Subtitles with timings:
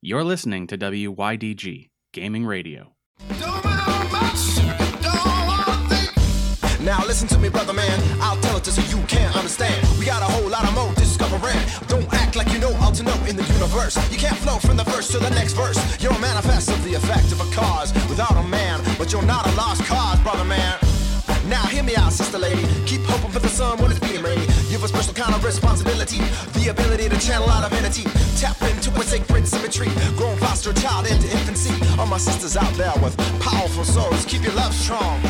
[0.00, 2.92] You're listening to WYDG Gaming Radio.
[6.78, 7.98] Now listen to me, brother man.
[8.20, 9.84] I'll tell it to so you can understand.
[9.98, 11.58] We got a whole lot of more discovering.
[11.88, 13.96] Don't act like you know all to know in the universe.
[14.12, 15.76] You can't flow from the to the next verse.
[16.00, 19.48] You're a manifest of the effect of a cause without a man, but you're not
[19.48, 20.78] a lost cause, brother man.
[21.48, 22.62] Now hear me out, sister lady.
[22.86, 23.98] Keep hoping for the sun when it's.
[24.88, 26.18] You've a special kind of responsibility,
[26.58, 28.04] the ability to channel out divinity.
[28.38, 31.74] Tap into a sacred symmetry, growing foster child into infancy.
[31.98, 35.22] All my sisters out there with powerful souls, keep your love strong.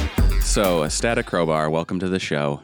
[0.42, 2.62] So, Static Crowbar, welcome to the show.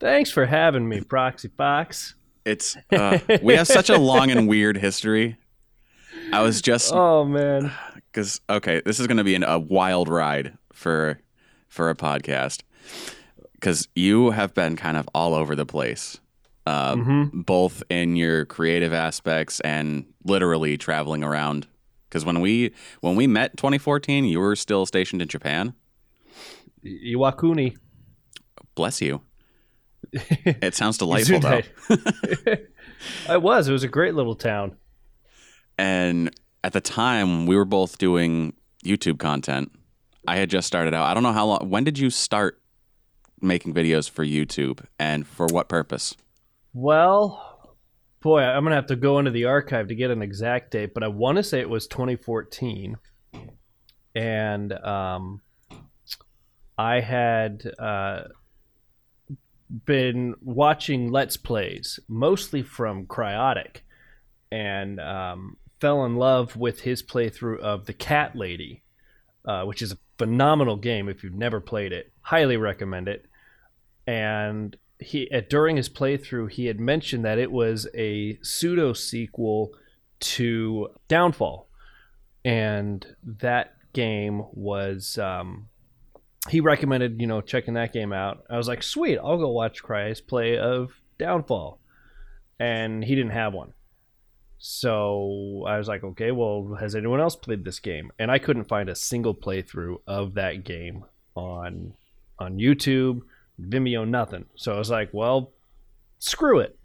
[0.00, 2.14] Thanks for having me, Proxy Fox.
[2.44, 5.36] It's uh, we have such a long and weird history.
[6.32, 7.70] I was just Oh man.
[8.10, 11.20] because okay, this is going to be an, a wild ride for
[11.68, 12.62] for a podcast
[13.58, 16.20] because you have been kind of all over the place,
[16.66, 16.96] uh,
[17.32, 21.66] both in your creative aspects and literally traveling around.
[22.08, 25.74] Because when we when we met 2014, you were still stationed in Japan.
[26.84, 27.76] Iwakuni.
[28.74, 29.20] Bless you.
[30.12, 31.60] It sounds delightful though.
[31.90, 33.68] it was.
[33.68, 34.76] It was a great little town.
[35.76, 39.70] And at the time, we were both doing YouTube content.
[40.26, 41.04] I had just started out.
[41.04, 41.68] I don't know how long.
[41.68, 42.60] When did you start
[43.40, 46.16] making videos for YouTube and for what purpose?
[46.72, 47.76] Well,
[48.20, 51.02] boy, I'm gonna have to go into the archive to get an exact date, but
[51.02, 52.96] I want to say it was 2014,
[54.14, 55.40] and um,
[56.76, 58.24] I had uh,
[59.84, 63.78] been watching Let's Plays mostly from Cryaotic,
[64.50, 68.82] and um, fell in love with his playthrough of the Cat Lady,
[69.44, 71.08] uh, which is a phenomenal game.
[71.08, 73.24] If you've never played it, highly recommend it.
[74.06, 79.72] And he uh, during his playthrough, he had mentioned that it was a pseudo sequel
[80.20, 81.68] to Downfall,
[82.44, 85.18] and that game was.
[85.18, 85.68] Um,
[86.48, 88.44] he recommended, you know, checking that game out.
[88.48, 91.78] I was like, sweet, I'll go watch Cry's play of Downfall.
[92.58, 93.74] And he didn't have one.
[94.56, 98.10] So I was like, okay, well, has anyone else played this game?
[98.18, 101.04] And I couldn't find a single playthrough of that game
[101.34, 101.94] on
[102.38, 103.20] on YouTube,
[103.60, 104.46] Vimeo, nothing.
[104.54, 105.52] So I was like, well,
[106.18, 106.78] screw it.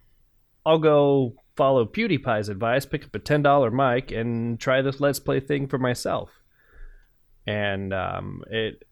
[0.65, 5.19] I'll go follow PewDiePie's advice, pick up a ten dollar mic, and try this Let's
[5.19, 6.29] Play thing for myself.
[7.45, 8.83] And um, it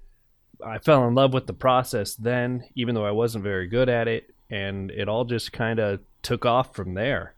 [0.65, 4.07] I fell in love with the process then, even though I wasn't very good at
[4.07, 7.35] it, and it all just kind of took off from there.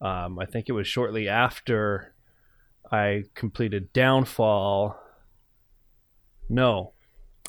[0.00, 2.14] Um, I think it was shortly after
[2.90, 4.96] I completed Downfall.
[6.48, 6.92] No,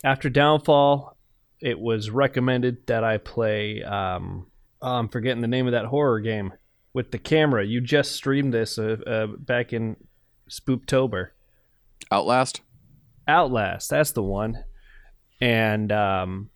[0.04, 1.18] after Downfall,
[1.60, 3.84] it was recommended that I play.
[3.84, 4.48] Um,
[4.82, 6.54] oh, I'm forgetting the name of that horror game
[6.94, 7.66] with the camera.
[7.66, 9.98] You just streamed this uh, uh, back in
[10.50, 11.30] Spooptober.
[12.12, 12.62] Outlast?
[13.28, 14.64] Outlast, that's the one.
[15.42, 16.50] And um,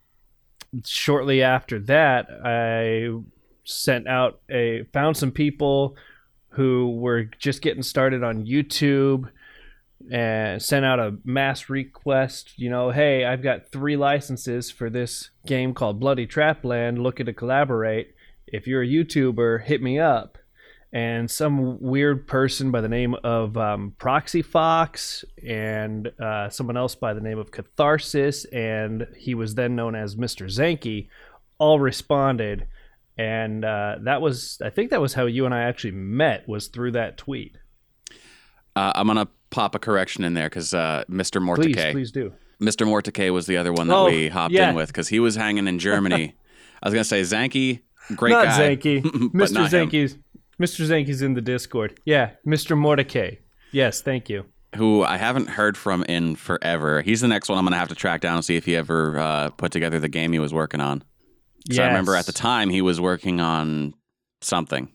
[0.85, 3.09] shortly after that, I
[3.63, 5.95] sent out a found some people
[6.49, 9.29] who were just getting started on YouTube
[10.11, 15.29] and sent out a mass request, you know, hey, I've got three licenses for this
[15.45, 18.15] game called Bloody Trapland, looking to collaborate.
[18.47, 20.37] If you're a YouTuber, hit me up.
[20.93, 26.95] And some weird person by the name of um, Proxy Fox and uh, someone else
[26.95, 30.47] by the name of Catharsis, and he was then known as Mr.
[30.47, 31.07] Zanky,
[31.59, 32.67] all responded.
[33.17, 36.67] And uh, that was, I think that was how you and I actually met, was
[36.67, 37.57] through that tweet.
[38.75, 41.39] Uh, I'm going to pop a correction in there because uh, Mr.
[41.55, 42.33] Please, please do.
[42.61, 42.87] Mr.
[42.87, 44.69] Morticay was the other one that Oh, we hopped yeah.
[44.69, 46.35] in with because he was hanging in Germany.
[46.83, 47.81] I was going to say Zanky,
[48.15, 48.75] great not guy.
[48.77, 49.33] Mr.
[49.53, 49.89] not him.
[49.89, 50.17] Zanky's
[50.59, 50.85] Mr.
[50.87, 51.99] Zanky's in the Discord.
[52.05, 52.77] Yeah, Mr.
[52.77, 53.35] Mordecai.
[53.71, 54.45] Yes, thank you.
[54.75, 57.01] who I haven't heard from in forever.
[57.01, 58.75] He's the next one I'm going to have to track down and see if he
[58.75, 61.03] ever uh, put together the game he was working on.
[61.71, 63.93] So I remember at the time he was working on
[64.41, 64.89] something,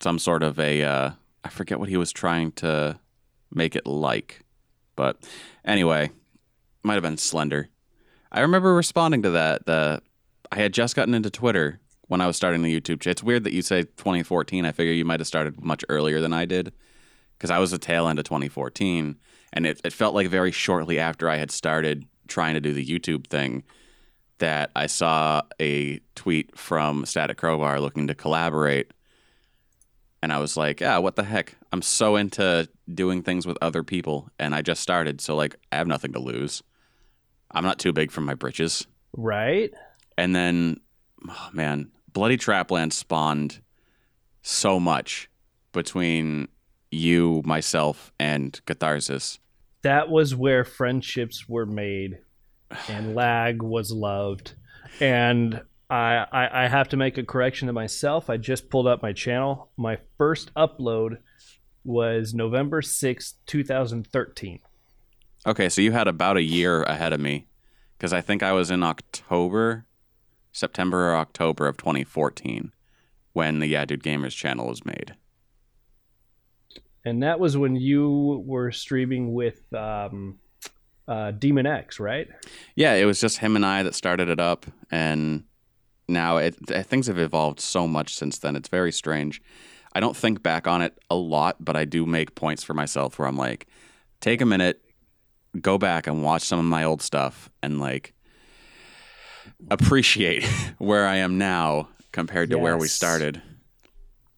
[0.00, 1.10] some sort of a, uh,
[1.44, 2.98] I forget what he was trying to
[3.52, 4.44] make it like.
[4.96, 5.16] But
[5.64, 6.10] anyway,
[6.82, 7.68] might have been Slender.
[8.32, 9.66] I remember responding to that.
[9.66, 10.02] The
[10.52, 13.06] I had just gotten into Twitter when I was starting the YouTube.
[13.06, 14.64] It's weird that you say 2014.
[14.64, 16.72] I figure you might have started much earlier than I did
[17.38, 19.16] because I was the tail end of 2014,
[19.52, 22.84] and it, it felt like very shortly after I had started trying to do the
[22.84, 23.64] YouTube thing
[24.38, 28.92] that I saw a tweet from Static Crowbar looking to collaborate,
[30.22, 31.56] and I was like, yeah, what the heck?
[31.72, 35.76] I'm so into doing things with other people, and I just started, so like I
[35.76, 36.62] have nothing to lose.
[37.50, 38.86] I'm not too big for my britches.
[39.16, 39.72] Right?
[40.16, 40.80] And then,
[41.28, 43.60] oh man, Bloody Trapland spawned
[44.42, 45.28] so much
[45.72, 46.48] between
[46.90, 49.38] you, myself, and Catharsis.
[49.82, 52.18] That was where friendships were made,
[52.88, 54.54] and lag was loved.
[55.00, 58.30] And I, I I have to make a correction to myself.
[58.30, 59.70] I just pulled up my channel.
[59.76, 61.18] My first upload
[61.84, 64.60] was November sixth, two thousand thirteen.
[65.46, 67.48] Okay, so you had about a year ahead of me
[67.96, 69.86] because I think I was in October,
[70.52, 72.72] September or October of 2014
[73.32, 75.14] when the Yeah Dude Gamers channel was made.
[77.04, 80.38] And that was when you were streaming with um,
[81.08, 82.28] uh, Demon X, right?
[82.74, 85.44] Yeah, it was just him and I that started it up, and
[86.10, 86.54] now it,
[86.86, 88.56] things have evolved so much since then.
[88.56, 89.40] It's very strange.
[89.92, 93.18] I don't think back on it a lot, but I do make points for myself
[93.18, 93.66] where I'm like,
[94.20, 94.82] take a minute,
[95.60, 98.14] go back and watch some of my old stuff, and like
[99.70, 100.44] appreciate
[100.78, 103.42] where I am now compared to where we started.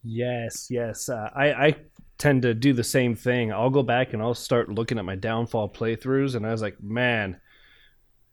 [0.03, 1.09] Yes, yes.
[1.09, 1.77] Uh, I, I
[2.19, 3.53] tend to do the same thing.
[3.53, 6.83] I'll go back and I'll start looking at my downfall playthroughs, and I was like,
[6.83, 7.41] man,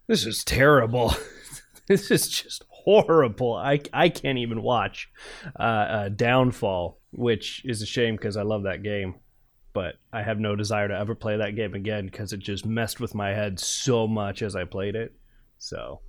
[0.07, 1.13] this is terrible.
[1.88, 3.55] this is just horrible.
[3.55, 5.09] I, I can't even watch
[5.59, 9.15] uh, uh, Downfall, which is a shame because I love that game.
[9.73, 12.99] But I have no desire to ever play that game again because it just messed
[12.99, 15.13] with my head so much as I played it.
[15.59, 16.01] So,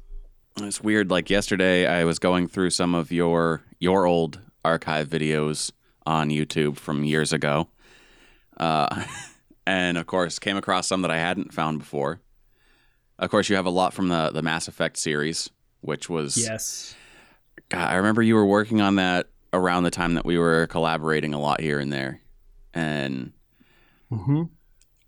[0.59, 1.11] It's weird.
[1.11, 5.73] Like yesterday, I was going through some of your your old archive videos
[6.07, 7.69] on YouTube from years ago,
[8.59, 9.05] uh,
[9.67, 12.21] and of course, came across some that I hadn't found before.
[13.19, 15.51] Of course, you have a lot from the the Mass Effect series,
[15.81, 16.95] which was yes.
[17.69, 21.35] God, I remember you were working on that around the time that we were collaborating
[21.35, 22.21] a lot here and there,
[22.75, 23.33] and
[24.11, 24.43] hmm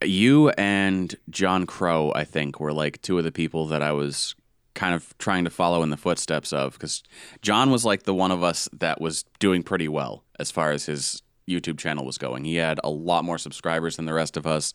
[0.04, 4.34] you and John Crow, I think, were like two of the people that I was
[4.74, 7.04] kind of trying to follow in the footsteps of because
[7.40, 10.86] John was like the one of us that was doing pretty well as far as
[10.86, 12.44] his YouTube channel was going.
[12.44, 14.74] He had a lot more subscribers than the rest of us,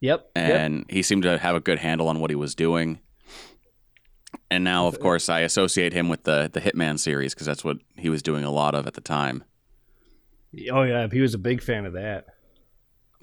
[0.00, 0.30] Yep.
[0.36, 0.60] yep.
[0.60, 3.00] and he seemed to have a good handle on what he was doing.
[4.54, 7.78] And now, of course, I associate him with the the Hitman series because that's what
[7.96, 9.42] he was doing a lot of at the time.
[10.70, 11.08] Oh, yeah.
[11.10, 12.26] He was a big fan of that.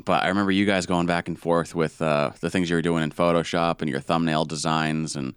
[0.04, 2.82] but I remember you guys going back and forth with uh, the things you were
[2.82, 5.36] doing in Photoshop and your thumbnail designs, and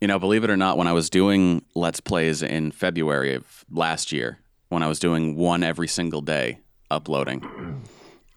[0.00, 3.66] you know, believe it or not, when I was doing Let's Plays in February of
[3.70, 4.38] last year,
[4.70, 6.60] when I was doing one every single day
[6.90, 7.84] uploading,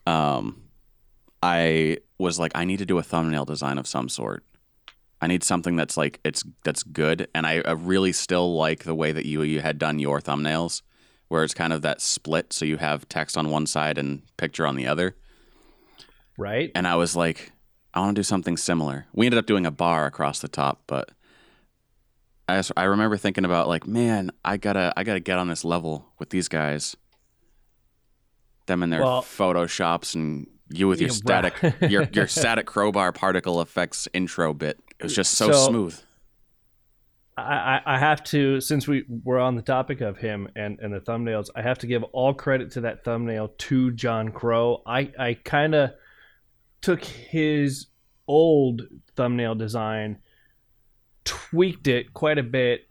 [0.06, 0.62] um,
[1.42, 4.44] I was like, I need to do a thumbnail design of some sort.
[5.21, 8.95] I need something that's like it's that's good, and I, I really still like the
[8.95, 10.81] way that you you had done your thumbnails,
[11.30, 14.68] where it's kind of that split, so you have text on one side and picture
[14.68, 15.15] on the other.
[16.38, 16.71] Right?
[16.75, 17.51] And I was like,
[17.94, 19.06] I want to do something similar.
[19.13, 21.12] We ended up doing a bar across the top, but
[22.50, 25.63] I just, I remember thinking about like, man, I gotta I gotta get on this
[25.63, 26.98] level with these guys.
[28.65, 31.54] Them and their Well- photoshops and you with your Yeah, static
[31.89, 34.80] your your static crowbar particle effects intro bit.
[35.03, 36.00] It was just so, So- smooth.
[37.35, 40.94] I, I I have to since we were on the topic of him and, and
[40.94, 44.83] the thumbnails, I have to give all credit to that thumbnail to John Crow.
[44.85, 45.91] I, I kind of
[46.81, 47.88] took his
[48.27, 48.83] old
[49.15, 50.19] thumbnail design,
[51.25, 52.81] tweaked it quite a bit,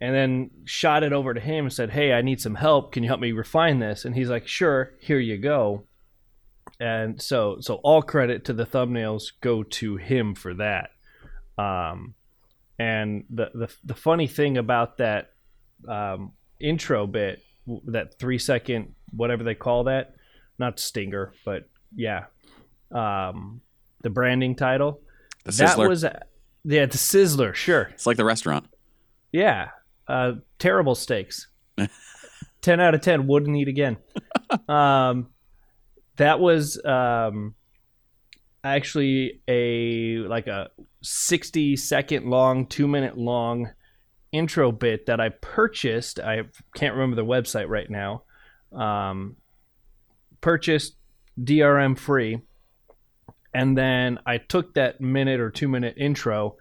[0.00, 2.92] and then shot it over to him and said, Hey, I need some help.
[2.92, 4.04] Can you help me refine this?
[4.04, 5.84] And he's like, Sure, here you go.
[6.78, 10.90] And so so all credit to the thumbnails go to him for that.
[11.58, 12.14] Um
[12.78, 15.32] and the the, the funny thing about that
[15.88, 17.42] um, intro bit,
[17.86, 20.14] that three second whatever they call that,
[20.58, 22.26] not stinger, but yeah,
[22.92, 23.60] um,
[24.02, 25.00] the branding title.
[25.44, 28.66] The that was yeah, the Sizzler, sure, it's like the restaurant.
[29.32, 29.70] yeah.
[30.06, 31.48] Uh, terrible steaks.
[32.62, 33.26] ten out of ten.
[33.26, 33.98] Wouldn't eat again.
[34.68, 35.28] um,
[36.16, 37.54] that was um,
[38.64, 40.70] actually a like a
[41.02, 43.70] sixty second long, two minute long
[44.32, 46.20] intro bit that I purchased.
[46.20, 46.42] I
[46.74, 48.22] can't remember the website right now.
[48.72, 49.36] Um,
[50.40, 50.96] purchased
[51.42, 52.42] DRM free,
[53.54, 56.56] and then I took that minute or two minute intro,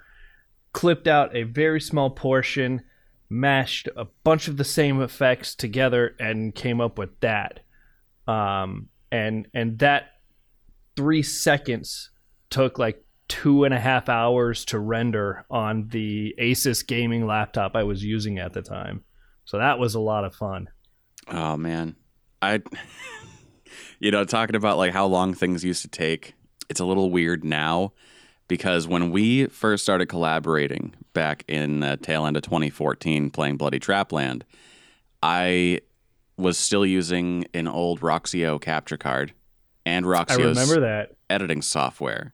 [0.73, 2.83] clipped out a very small portion
[3.29, 7.59] mashed a bunch of the same effects together and came up with that.
[8.27, 10.11] Um, and and that
[10.95, 12.09] three seconds
[12.49, 17.83] took like two and a half hours to render on the Asus gaming laptop I
[17.83, 19.03] was using at the time.
[19.45, 20.69] So that was a lot of fun.
[21.29, 21.95] Oh man,
[22.41, 22.61] I,
[23.99, 26.33] you know, talking about like how long things used to take.
[26.69, 27.93] It's a little weird now
[28.47, 33.79] because when we first started collaborating back in the tail end of 2014, playing Bloody
[33.79, 34.43] Trapland,
[35.23, 35.81] I
[36.37, 39.33] was still using an old Roxio capture card
[39.85, 41.15] and I Roxio's remember that.
[41.29, 42.33] editing software.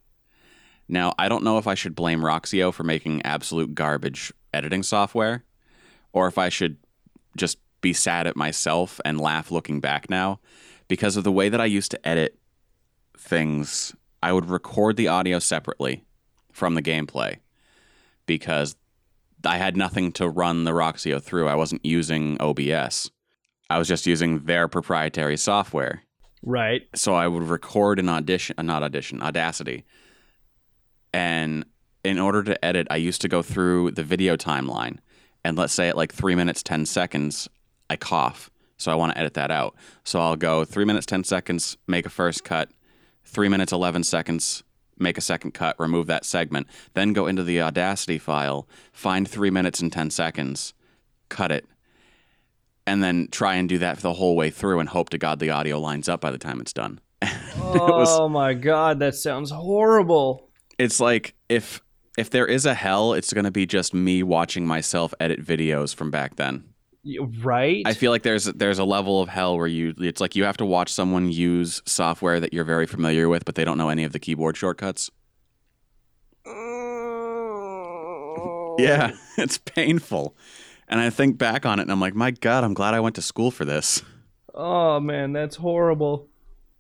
[0.87, 5.43] Now, I don't know if I should blame Roxio for making absolute garbage editing software
[6.11, 6.77] or if I should
[7.37, 10.39] just be sad at myself and laugh looking back now
[10.87, 12.37] because of the way that I used to edit
[13.17, 13.95] things.
[14.21, 16.05] I would record the audio separately
[16.51, 17.37] from the gameplay
[18.25, 18.75] because
[19.43, 21.47] I had nothing to run the Roxio through.
[21.47, 23.11] I wasn't using OBS.
[23.69, 26.03] I was just using their proprietary software
[26.41, 26.83] Right.
[26.95, 29.85] so I would record an audition, not audition, Audacity.
[31.13, 31.65] And
[32.03, 34.97] in order to edit, I used to go through the video timeline.
[35.45, 37.47] And let's say at like three minutes, 10 seconds,
[37.89, 38.49] I cough.
[38.77, 39.75] So I want to edit that out.
[40.03, 42.69] So I'll go three minutes, 10 seconds, make a first cut,
[43.23, 44.63] three minutes, 11 seconds,
[44.97, 49.49] make a second cut, remove that segment, then go into the Audacity file, find three
[49.49, 50.73] minutes and 10 seconds,
[51.29, 51.65] cut it,
[52.85, 55.49] and then try and do that the whole way through and hope to God the
[55.49, 56.99] audio lines up by the time it's done.
[57.55, 60.49] Oh my god, that sounds horrible.
[60.83, 61.81] It's like if
[62.17, 65.95] if there is a hell, it's going to be just me watching myself edit videos
[65.95, 66.65] from back then.
[67.41, 67.83] Right?
[67.85, 70.57] I feel like there's there's a level of hell where you it's like you have
[70.57, 74.03] to watch someone use software that you're very familiar with but they don't know any
[74.03, 75.09] of the keyboard shortcuts.
[76.45, 76.93] Mm.
[78.79, 80.35] Yeah, it's painful.
[80.89, 83.15] And I think back on it and I'm like, "My god, I'm glad I went
[83.15, 84.01] to school for this."
[84.53, 86.27] Oh man, that's horrible.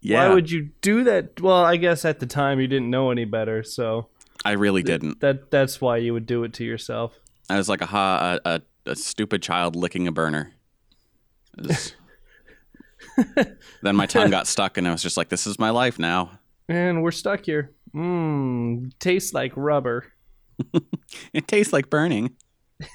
[0.05, 0.27] Yeah.
[0.27, 1.39] Why would you do that?
[1.39, 4.09] Well, I guess at the time you didn't know any better, so
[4.43, 5.21] I really didn't.
[5.21, 7.17] that that's why you would do it to yourself.
[7.49, 10.51] I was like a ha a, a, a stupid child licking a burner.
[11.57, 11.95] Was-
[13.81, 16.31] then my tongue got stuck, and I was just like, "This is my life now."
[16.67, 17.71] And we're stuck here.
[17.95, 20.11] Mmm, tastes like rubber.
[21.33, 22.35] It tastes like burning.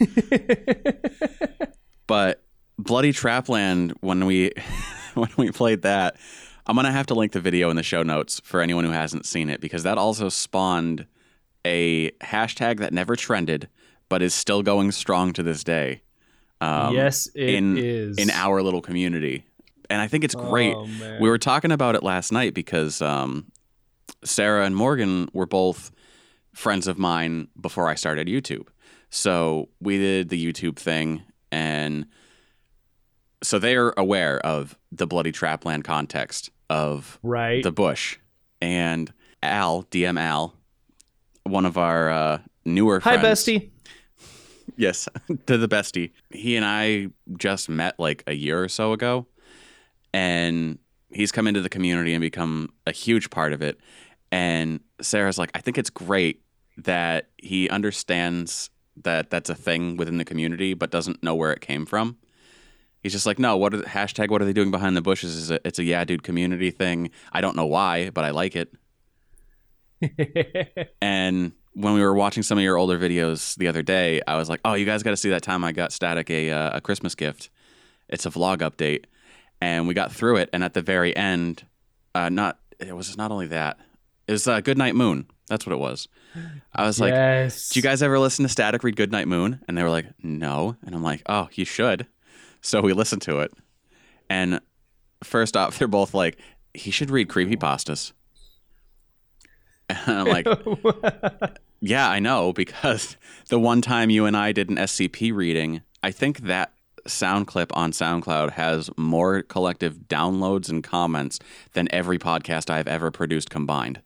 [2.07, 2.43] but
[2.79, 4.53] Bloody Trapland, when we
[5.15, 6.17] when we played that,
[6.69, 9.25] I'm gonna have to link the video in the show notes for anyone who hasn't
[9.25, 11.07] seen it because that also spawned
[11.65, 13.69] a hashtag that never trended,
[14.11, 16.03] but is still going strong to this day.
[16.61, 19.45] Um, yes, it is in in our little community.
[19.91, 20.75] And I think it's great.
[20.77, 20.87] Oh,
[21.19, 23.51] we were talking about it last night because um,
[24.23, 25.91] Sarah and Morgan were both
[26.53, 28.69] friends of mine before I started YouTube.
[29.09, 32.05] So we did the YouTube thing, and
[33.43, 37.63] so they're aware of the Bloody Trapland context of right.
[37.63, 38.19] the bush.
[38.61, 40.55] And Al, DM Al,
[41.45, 43.71] one of our uh, newer Hi, friends, bestie.
[44.77, 45.09] Yes,
[45.47, 46.13] to the bestie.
[46.31, 49.27] He and I just met like a year or so ago,
[50.13, 50.79] and
[51.11, 53.81] he's come into the community and become a huge part of it.
[54.31, 56.43] And Sarah's like, I think it's great
[56.77, 58.71] that he understands
[59.03, 62.17] that that's a thing within the community, but doesn't know where it came from.
[63.09, 64.29] He's just like, no, what are the, hashtag?
[64.29, 65.35] What are they doing behind the bushes?
[65.35, 67.11] Is it, it's a yeah, dude community thing.
[67.33, 68.75] I don't know why, but I like it.
[71.01, 74.51] And when we were watching some of your older videos the other day, I was
[74.51, 76.81] like, "Oh, you guys got to see that time I got Static a uh, a
[76.83, 77.49] Christmas gift.
[78.11, 79.07] It's a vlog update."
[79.63, 81.65] And we got through it, and at the very end,
[82.15, 83.79] uh, not it was not only that,
[84.27, 85.27] it was uh, Goodnight Moon.
[85.49, 86.09] That's what it was.
[86.75, 87.69] I was like, yes.
[87.71, 90.77] "Did you guys ever listen to Static read Goodnight Moon?" And they were like, "No."
[90.85, 92.07] And I'm like, "Oh, you should."
[92.61, 93.53] So we listened to it,
[94.29, 94.61] and
[95.23, 96.39] first off, they're both like,
[96.75, 98.13] "He should read creepypastas."
[99.89, 100.47] And I'm like,
[101.81, 103.17] yeah, I know because
[103.49, 106.73] the one time you and I did an SCP reading, I think that
[107.07, 111.39] sound clip on SoundCloud has more collective downloads and comments
[111.73, 114.03] than every podcast I've ever produced combined.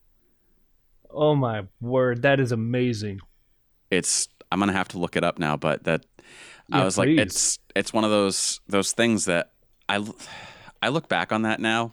[1.10, 3.20] oh my word, that is amazing.
[3.90, 6.06] It's I'm gonna have to look it up now, but that
[6.70, 9.52] I Yeah, was like, it's it's one of those those things that
[9.88, 10.04] I
[10.82, 11.92] I look back on that now,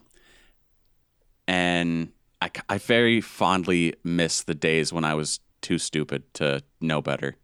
[1.47, 2.11] and
[2.41, 7.35] I I very fondly miss the days when I was too stupid to know better,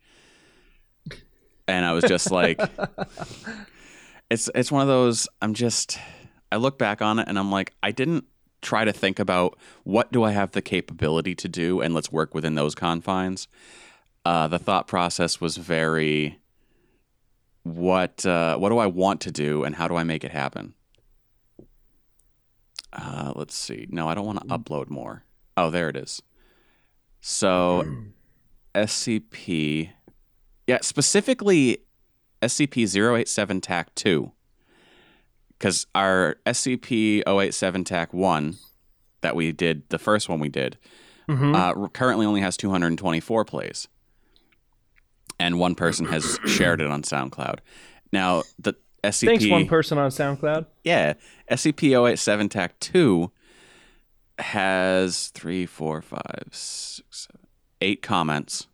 [1.68, 2.70] and I was just like,
[4.30, 5.28] it's it's one of those.
[5.42, 5.98] I'm just
[6.52, 8.26] I look back on it and I'm like, I didn't
[8.62, 12.34] try to think about what do I have the capability to do, and let's work
[12.34, 13.48] within those confines.
[14.26, 16.40] Uh, the thought process was very
[17.66, 20.76] what uh, what do I want to do and how do I make it happen?
[22.94, 23.88] Uh, let's see.
[23.90, 25.24] No, I don't want to upload more.
[25.58, 26.22] Oh, there it is.
[27.22, 27.84] So
[28.76, 29.90] SCP,
[30.68, 31.80] yeah, specifically
[32.44, 34.32] SCP 087 TAC 2.
[35.58, 38.58] Because our SCP 087 TAC 1
[39.22, 40.78] that we did, the first one we did,
[41.56, 43.88] uh, currently only has 224 plays.
[45.40, 47.60] And one person has shared it on SoundCloud.
[48.12, 49.26] Now, the SCP.
[49.26, 50.66] Thanks, one person on SoundCloud.
[50.84, 51.14] Yeah,
[51.52, 53.32] SCP-087 TAC two
[54.40, 57.48] has three, four, five, six, seven,
[57.82, 58.68] eight comments,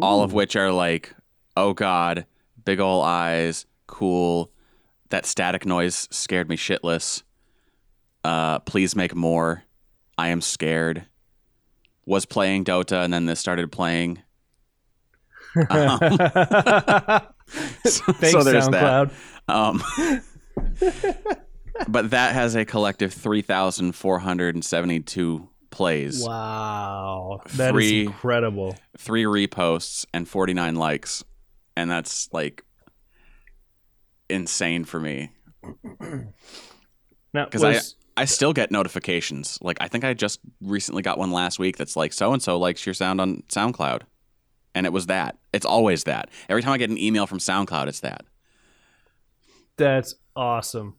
[0.00, 1.14] all of which are like,
[1.56, 2.26] "Oh God,
[2.64, 4.52] big ol' eyes, cool."
[5.10, 7.22] That static noise scared me shitless.
[8.22, 9.64] Uh, please make more.
[10.18, 11.06] I am scared.
[12.04, 14.22] Was playing Dota and then this started playing.
[15.56, 15.98] Um,
[17.84, 19.10] so, Thanks, so there's that.
[19.48, 19.50] SoundCloud.
[19.50, 19.82] Um,
[21.88, 28.74] but that has a collective 3,472 plays, Wow, that is Three- incredible.
[28.96, 31.24] three reposts, and 49 likes.
[31.76, 32.64] And that's like
[34.28, 35.30] insane for me
[37.32, 37.80] Now, because I,
[38.20, 39.58] I still get notifications.
[39.62, 42.58] Like, I think I just recently got one last week that's like, so and so
[42.58, 44.02] likes your sound on SoundCloud.
[44.78, 45.36] And it was that.
[45.52, 46.30] It's always that.
[46.48, 48.24] Every time I get an email from SoundCloud, it's that.
[49.76, 50.94] that's awesome.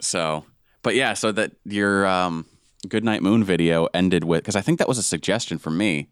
[0.00, 0.46] So,
[0.82, 2.46] but yeah, so that your um,
[2.88, 6.08] Goodnight Moon video ended with because I think that was a suggestion from me,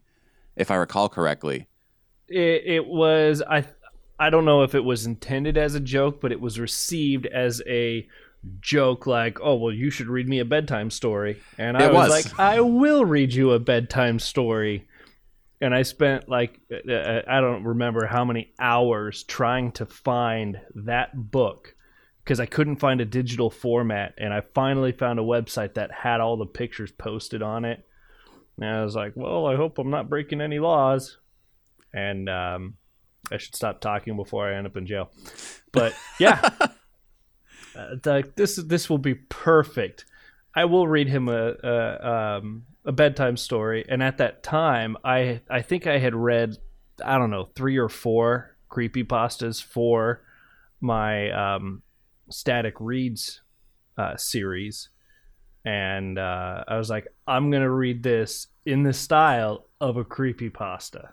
[0.55, 1.67] if I recall correctly.
[2.27, 3.65] It, it was I.
[4.19, 7.63] I don't know if it was intended as a joke, but it was received as
[7.67, 8.07] a
[8.61, 9.07] joke.
[9.07, 12.25] Like, oh well, you should read me a bedtime story, and I was, was.
[12.25, 14.87] like, I will read you a bedtime story.
[15.65, 21.09] And I spent like uh, I don't remember how many hours trying to find that
[21.31, 21.73] book
[22.23, 26.21] because I couldn't find a digital format, and I finally found a website that had
[26.21, 27.83] all the pictures posted on it.
[28.57, 31.17] And I was like, well, I hope I'm not breaking any laws.
[31.91, 32.75] And um,
[33.31, 35.09] I should stop talking before I end up in jail.
[35.71, 40.05] But yeah, uh, the, this this will be perfect.
[40.53, 45.41] I will read him a a, um, a bedtime story, and at that time, I
[45.49, 46.57] I think I had read
[47.03, 50.21] I don't know three or four creepy pastas for
[50.81, 51.81] my um,
[52.29, 53.41] static reads
[53.97, 54.89] uh, series,
[55.63, 60.49] and uh, I was like, I'm gonna read this in the style of a creepy
[60.49, 61.09] pasta,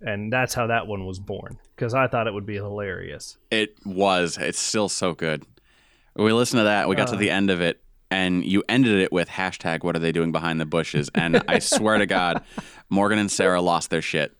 [0.00, 3.36] and that's how that one was born because I thought it would be hilarious.
[3.50, 4.38] It was.
[4.38, 5.44] It's still so good.
[6.16, 6.88] We listened to that.
[6.88, 7.18] We got to Uh.
[7.18, 10.60] the end of it, and you ended it with hashtag What are they doing behind
[10.60, 11.10] the bushes?
[11.14, 12.42] And I swear to God,
[12.88, 14.36] Morgan and Sarah lost their shit.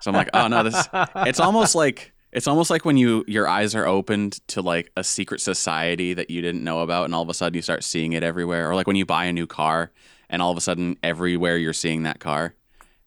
[0.00, 0.88] So I'm like, oh no, this.
[1.16, 5.04] It's almost like it's almost like when you your eyes are opened to like a
[5.04, 8.12] secret society that you didn't know about, and all of a sudden you start seeing
[8.12, 8.70] it everywhere.
[8.70, 9.92] Or like when you buy a new car,
[10.28, 12.54] and all of a sudden everywhere you're seeing that car.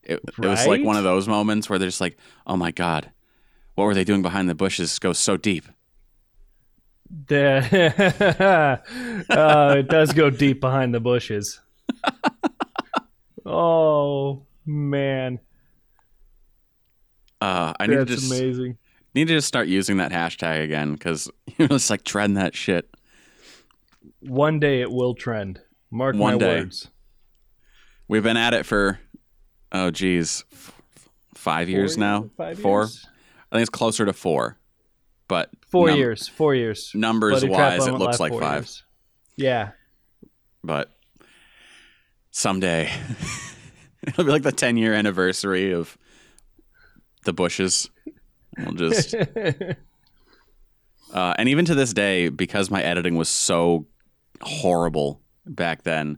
[0.04, 3.12] It, it was like one of those moments where they're just like, oh my god,
[3.76, 4.98] what were they doing behind the bushes?
[4.98, 5.66] Goes so deep.
[7.28, 8.82] The,
[9.30, 11.60] uh, it does go deep behind the bushes.
[13.46, 15.40] oh man,
[17.40, 18.78] Uh, I need to just amazing.
[19.16, 22.90] need to just start using that hashtag again because you're just like trend that shit.
[24.22, 25.62] One day it will trend.
[25.92, 26.60] Mark One my day.
[26.62, 26.90] words.
[28.08, 29.00] We've been at it for
[29.72, 30.74] oh geez, f-
[31.36, 32.30] five years Four now.
[32.36, 32.82] Five four.
[32.82, 33.06] years?
[33.52, 34.58] I think it's closer to four,
[35.28, 36.28] but Four num- years.
[36.28, 36.92] Four years.
[36.96, 38.64] Numbers Bloody wise, it looks like five.
[38.64, 38.84] years.
[39.36, 39.72] Yeah.
[40.64, 40.92] But
[42.32, 42.92] someday
[44.08, 45.98] it'll be like the ten year anniversary of
[47.26, 47.90] the bushes.
[48.58, 49.14] We'll just
[51.14, 53.88] Uh, and even to this day, because my editing was so
[54.42, 56.18] horrible back then,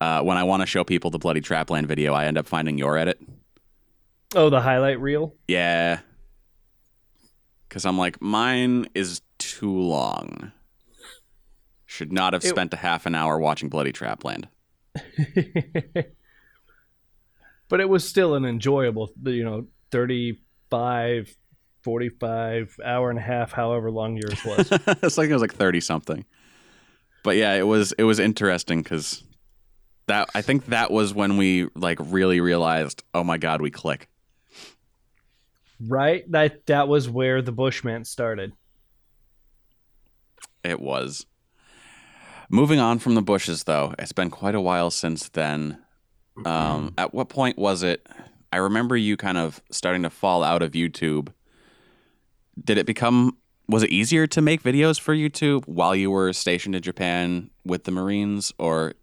[0.00, 2.78] uh, when I want to show people the Bloody Trapland video, I end up finding
[2.78, 3.20] your edit.
[4.34, 5.34] oh, the highlight reel.
[5.46, 6.00] Yeah.
[7.70, 10.50] Because I'm like, mine is too long.
[11.86, 14.46] Should not have It- spent a half an hour watching Bloody Trapland.
[17.68, 21.32] but it was still an enjoyable, you know, 35,
[21.82, 24.68] 45, hour and a half, however long yours was.
[25.02, 26.24] it's like it was like 30 something.
[27.22, 29.22] But yeah, it was it was interesting because
[30.06, 34.08] that I think that was when we like really realized, oh my god, we click.
[35.86, 36.30] Right?
[36.30, 38.52] That that was where the Bushman started.
[40.62, 41.26] It was.
[42.50, 45.78] Moving on from the bushes, though, it's been quite a while since then.
[46.44, 48.06] Um, at what point was it?
[48.52, 51.32] I remember you kind of starting to fall out of YouTube.
[52.62, 53.36] Did it become?
[53.68, 57.84] Was it easier to make videos for YouTube while you were stationed in Japan with
[57.84, 58.94] the Marines, or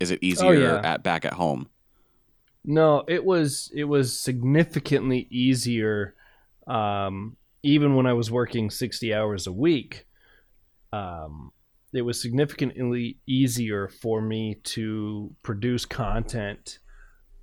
[0.00, 0.80] is it easier yeah.
[0.82, 1.68] at back at home?
[2.66, 6.14] No, it was it was significantly easier
[6.66, 10.04] um, even when I was working 60 hours a week.
[10.92, 11.52] Um,
[11.92, 16.80] it was significantly easier for me to produce content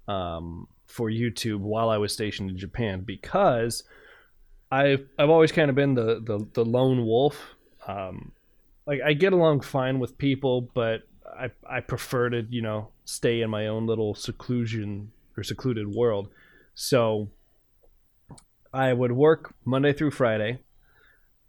[0.10, 3.84] um, for YouTube while I was stationed in Japan because
[4.70, 7.56] I've I've always kind of been the the, the lone wolf.
[7.88, 8.34] Um,
[8.86, 13.42] like I get along fine with people, but I I prefer to you know stay
[13.42, 16.30] in my own little seclusion or secluded world.
[16.76, 17.30] So
[18.74, 20.60] I would work Monday through Friday,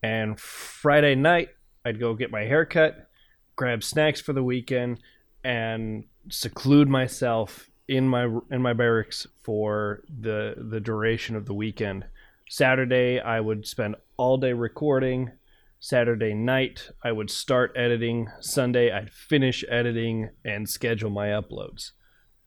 [0.03, 1.49] and Friday night
[1.85, 3.09] I'd go get my hair cut,
[3.57, 5.01] grab snacks for the weekend,
[5.43, 12.07] and seclude myself in my in my barracks for the the duration of the weekend.
[12.49, 15.33] Saturday I would spend all day recording.
[15.81, 18.29] Saturday night I would start editing.
[18.41, 21.91] Sunday I'd finish editing and schedule my uploads.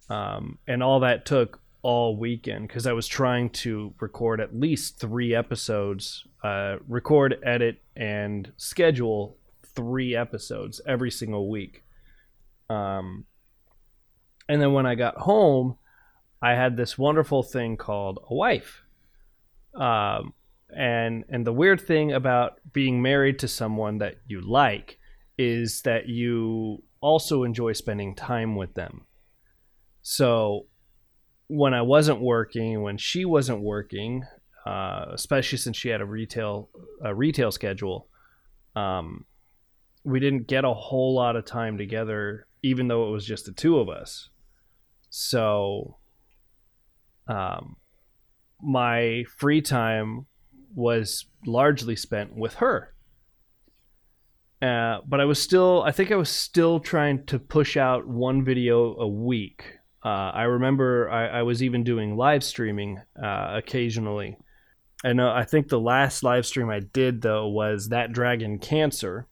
[0.10, 5.00] Um, and all that took all weekend because I was trying to record at least
[5.00, 11.84] three episodes, uh, record, edit, and schedule three episodes every single week.
[12.70, 13.26] Um,
[14.50, 15.78] and then when I got home,
[16.41, 18.84] I had this wonderful thing called a wife.
[19.74, 20.34] Um,
[20.76, 25.00] and and the weird thing about being married to someone that you like
[25.38, 29.06] is that you also enjoy spending time with them.
[30.10, 30.67] So
[31.48, 34.24] when I wasn't working, when she wasn't working,
[34.65, 36.70] uh, especially since she had a retail
[37.04, 38.08] a retail schedule,
[38.74, 39.26] um,
[40.06, 43.52] we didn't get a whole lot of time together, even though it was just the
[43.52, 44.30] two of us.
[45.10, 45.98] So,
[47.28, 47.76] um,
[48.62, 50.26] my free time
[50.74, 52.93] was largely spent with her.
[54.62, 58.46] Uh, but I was still, I think I was still trying to push out one
[58.46, 59.77] video a week.
[60.04, 64.38] Uh, I remember I, I, was even doing live streaming uh, occasionally.
[65.04, 69.28] And I think the last live stream I did, though, was That Dragon Cancer,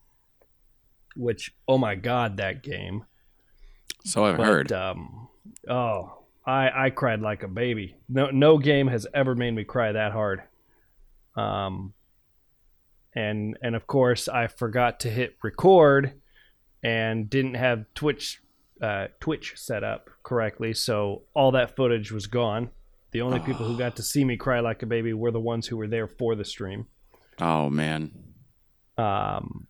[1.16, 3.06] which, oh my God, that game.
[4.06, 4.72] So I've but, heard.
[4.72, 5.30] Um,
[5.70, 7.96] oh, I, I cried like a baby.
[8.08, 10.44] No, no game has ever made me cry that hard.
[11.36, 11.94] Um,
[13.16, 16.14] and and of course I forgot to hit record
[16.84, 18.42] and didn't have Twitch
[18.82, 22.70] uh, Twitch set up correctly, so all that footage was gone.
[23.12, 23.44] The only oh.
[23.44, 25.88] people who got to see me cry like a baby were the ones who were
[25.88, 26.88] there for the stream.
[27.40, 28.12] Oh man.
[28.98, 29.68] Um,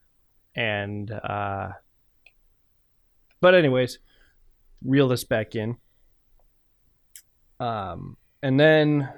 [0.55, 1.69] and uh,
[3.41, 3.99] but anyways,
[4.83, 5.77] reel this back in.
[7.59, 9.09] Um, and then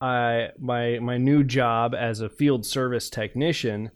[0.00, 3.90] I my my new job as a field service technician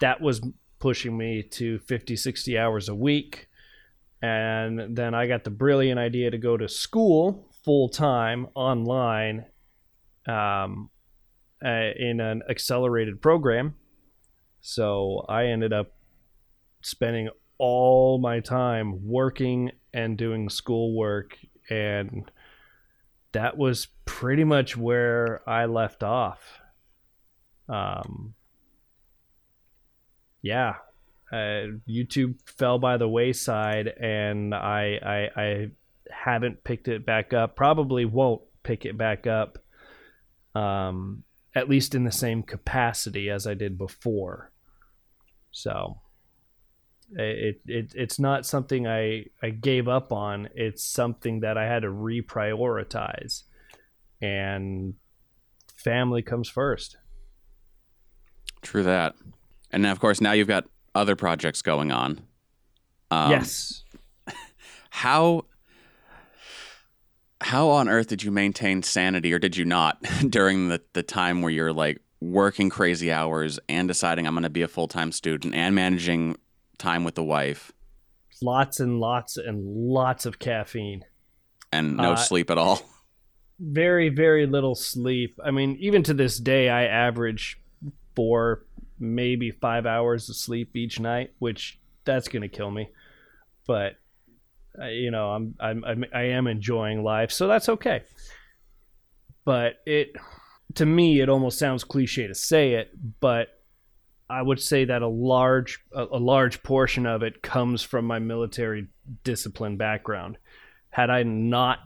[0.00, 0.46] that was
[0.78, 3.48] pushing me to 50 60 hours a week
[4.26, 9.46] and then I got the brilliant idea to go to school full time online
[10.26, 10.90] um,
[11.64, 13.74] uh, in an accelerated program
[14.60, 15.92] so I ended up
[16.82, 21.38] spending all my time working and doing schoolwork
[21.70, 22.30] and
[23.32, 26.40] that was pretty much where I left off.
[27.68, 28.34] Um,
[30.40, 30.76] yeah,
[31.32, 35.70] uh, YouTube fell by the wayside, and I, I I
[36.10, 37.56] haven't picked it back up.
[37.56, 39.58] Probably won't pick it back up.
[40.54, 41.24] Um,
[41.56, 44.52] at least in the same capacity as I did before.
[45.52, 46.00] So
[47.12, 50.50] it, it it's not something I, I gave up on.
[50.54, 53.44] It's something that I had to reprioritize.
[54.20, 54.94] And
[55.74, 56.98] family comes first.
[58.60, 59.14] True that.
[59.72, 62.20] And of course, now you've got other projects going on.
[63.10, 63.84] Um, yes.
[64.90, 65.44] How
[67.42, 71.42] how on earth did you maintain sanity, or did you not, during the the time
[71.42, 75.12] where you're like working crazy hours and deciding I'm going to be a full time
[75.12, 76.36] student and managing
[76.78, 77.72] time with the wife.
[78.42, 81.04] Lots and lots and lots of caffeine.
[81.72, 82.80] And no uh, sleep at all.
[83.58, 85.40] Very, very little sleep.
[85.42, 87.58] I mean, even to this day, I average
[88.14, 88.65] four,
[88.98, 92.88] maybe five hours of sleep each night, which that's to kill me.
[93.66, 93.96] But,
[94.90, 98.02] you know, I'm, I'm, I'm, I am enjoying life, so that's okay.
[99.44, 100.12] But it,
[100.74, 103.48] to me, it almost sounds cliche to say it, but
[104.28, 108.88] I would say that a large a, large portion of it comes from my military
[109.22, 110.36] discipline background.
[110.90, 111.78] Had I not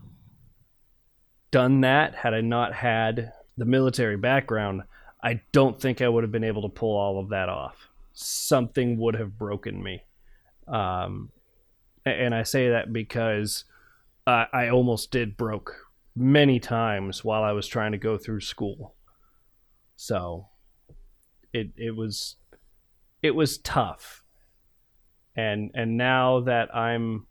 [1.51, 4.83] done that, had I not had the military background,
[5.23, 7.89] I don't think I would have been able to pull all of that off.
[8.13, 10.03] Something would have broken me.
[10.67, 11.31] Um,
[12.05, 13.65] and I say that because
[14.27, 18.95] I, almost did broke many times while I was trying to go through school.
[19.97, 20.49] So
[21.53, 22.37] it it was
[23.23, 24.23] it was tough.
[25.37, 27.27] And and now that I'm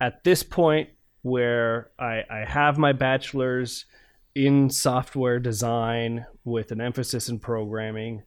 [0.00, 0.90] at this point
[1.22, 3.86] where I, I have my bachelor's
[4.34, 8.22] in software design with an emphasis in programming,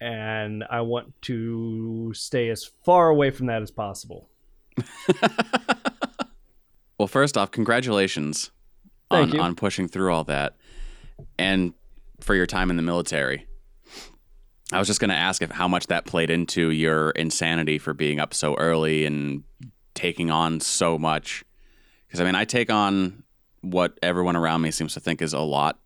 [0.00, 4.28] and I want to stay as far away from that as possible.
[7.02, 8.52] Well, first off, congratulations
[9.10, 10.54] on, on pushing through all that
[11.36, 11.74] and
[12.20, 13.44] for your time in the military.
[14.72, 17.92] I was just going to ask if how much that played into your insanity for
[17.92, 19.42] being up so early and
[19.94, 21.44] taking on so much.
[22.06, 23.24] Because, I mean, I take on
[23.62, 25.80] what everyone around me seems to think is a lot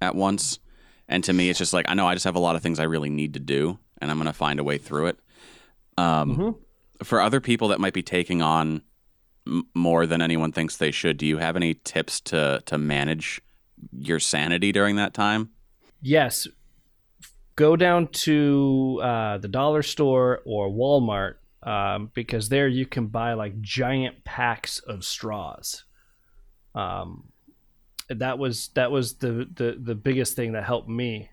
[0.00, 0.60] at once.
[1.08, 2.78] And to me, it's just like, I know I just have a lot of things
[2.80, 5.18] I really need to do, and I'm going to find a way through it.
[5.98, 6.56] Um, Mhm.
[7.04, 8.82] For other people that might be taking on
[9.46, 13.40] m- more than anyone thinks they should, do you have any tips to, to manage
[13.92, 15.50] your sanity during that time?
[16.00, 16.46] Yes,
[17.56, 23.34] go down to uh, the dollar store or Walmart um, because there you can buy
[23.34, 25.84] like giant packs of straws.
[26.74, 27.24] Um,
[28.08, 31.30] that was that was the, the the biggest thing that helped me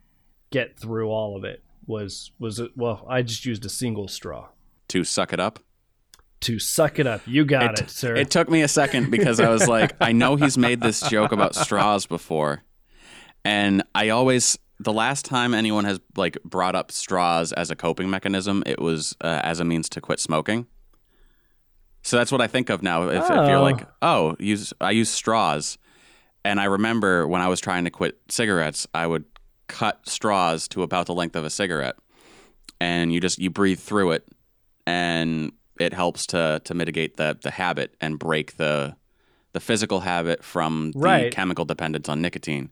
[0.51, 4.49] get through all of it was was well I just used a single straw
[4.89, 5.60] To suck it up?
[6.41, 7.21] to suck it up.
[7.27, 8.15] You got it, sir.
[8.15, 11.31] It took me a second because I was like, I know he's made this joke
[11.31, 12.63] about straws before.
[13.45, 18.10] And I always, the last time anyone has like brought up straws as a coping
[18.10, 20.65] mechanism, it was uh, as a means to quit smoking.
[22.01, 23.07] So that's what I think of now.
[23.10, 23.62] If, if you're Oh.
[23.62, 25.77] like, oh, use I use straws,
[26.43, 29.25] and I remember when I was trying to quit cigarettes, I would
[29.67, 31.95] cut straws to about the length of a cigarette,
[32.80, 34.27] and you just you breathe through it,
[34.86, 38.95] and it helps to to mitigate the the habit and break the
[39.54, 41.32] the physical habit from the Right.
[41.32, 42.69] chemical dependence on nicotine.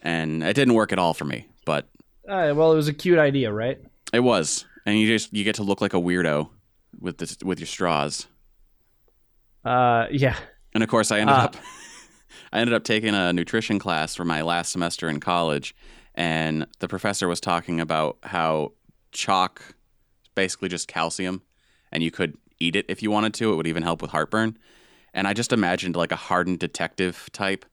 [0.00, 1.88] And it didn't work at all for me, but
[2.28, 3.78] Uh, well, it was a cute idea, right?
[4.12, 4.64] it was.
[4.86, 6.48] And you just you get to look like a weirdo
[6.98, 8.26] with this with your straws.
[9.64, 10.36] Uh, yeah.
[10.74, 11.44] And of course, I ended Ah.
[11.44, 11.56] up
[12.52, 15.74] I ended up taking a nutrition class for my last semester in college,
[16.14, 18.72] and the professor was talking about how
[19.12, 19.62] chalk
[20.22, 21.42] is basically just calcium,
[21.92, 23.52] and you could eat it if you wanted to.
[23.52, 24.58] It would even help with heartburn.
[25.14, 27.64] And I just imagined like a hardened detective type,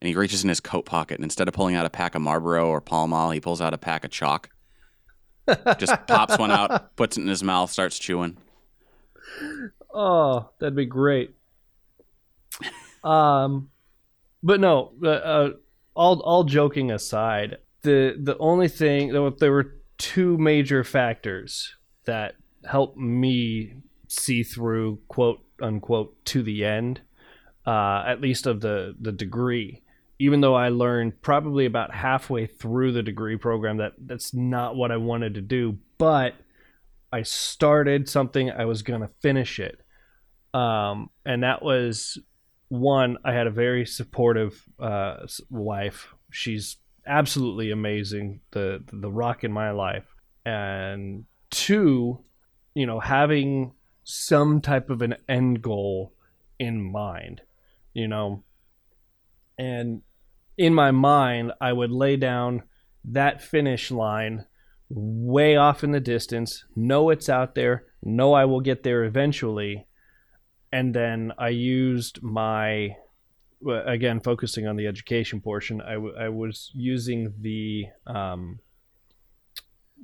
[0.00, 2.22] and he reaches in his coat pocket, and instead of pulling out a pack of
[2.22, 4.50] Marlboro or Pall Mall, he pulls out a pack of chalk.
[5.78, 8.36] just pops one out, puts it in his mouth, starts chewing.
[9.92, 11.34] Oh, that'd be great.
[13.02, 13.70] Um,
[14.42, 15.50] but no, uh, uh,
[15.94, 21.74] all all joking aside, the the only thing there were, two major factors
[22.04, 23.74] that helped me
[24.06, 27.00] see through quote unquote to the end,
[27.66, 29.82] uh, at least of the the degree.
[30.20, 34.90] Even though I learned probably about halfway through the degree program that that's not what
[34.90, 36.34] I wanted to do, but
[37.12, 39.80] I started something, I was going to finish it.
[40.54, 42.18] Um, and that was
[42.68, 46.14] one, I had a very supportive uh, wife.
[46.30, 46.76] She's
[47.06, 50.04] absolutely amazing, the, the rock in my life.
[50.44, 52.24] And two,
[52.74, 53.72] you know, having
[54.04, 56.12] some type of an end goal
[56.58, 57.42] in mind,
[57.94, 58.44] you know.
[59.58, 60.02] And
[60.56, 62.62] in my mind, I would lay down
[63.04, 64.46] that finish line
[64.90, 69.86] way off in the distance, know it's out there, know I will get there eventually.
[70.72, 72.96] And then I used my,
[73.66, 78.60] again, focusing on the education portion, I, w- I was using the, um,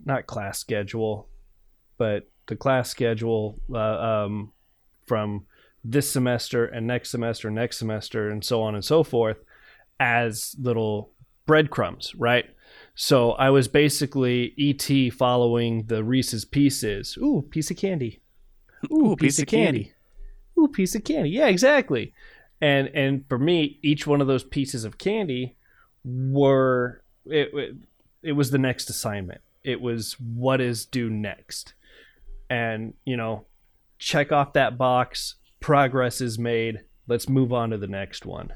[0.04, 1.28] not class schedule,
[1.98, 4.52] but the class schedule uh, um,
[5.06, 5.46] from
[5.84, 9.38] this semester and next semester, next semester, and so on and so forth
[10.00, 11.10] as little
[11.46, 12.46] breadcrumbs, right?
[12.94, 17.18] So I was basically ET following the Reese's Pieces.
[17.20, 18.20] Ooh, piece of candy.
[18.92, 19.93] Ooh, piece of candy.
[20.58, 21.30] Ooh, piece of candy.
[21.30, 22.12] Yeah, exactly.
[22.60, 25.56] And and for me, each one of those pieces of candy
[26.04, 27.76] were it it,
[28.22, 29.40] it was the next assignment.
[29.62, 31.74] It was what is due next.
[32.50, 33.46] And, you know,
[33.98, 36.80] check off that box, progress is made.
[37.08, 38.52] Let's move on to the next one.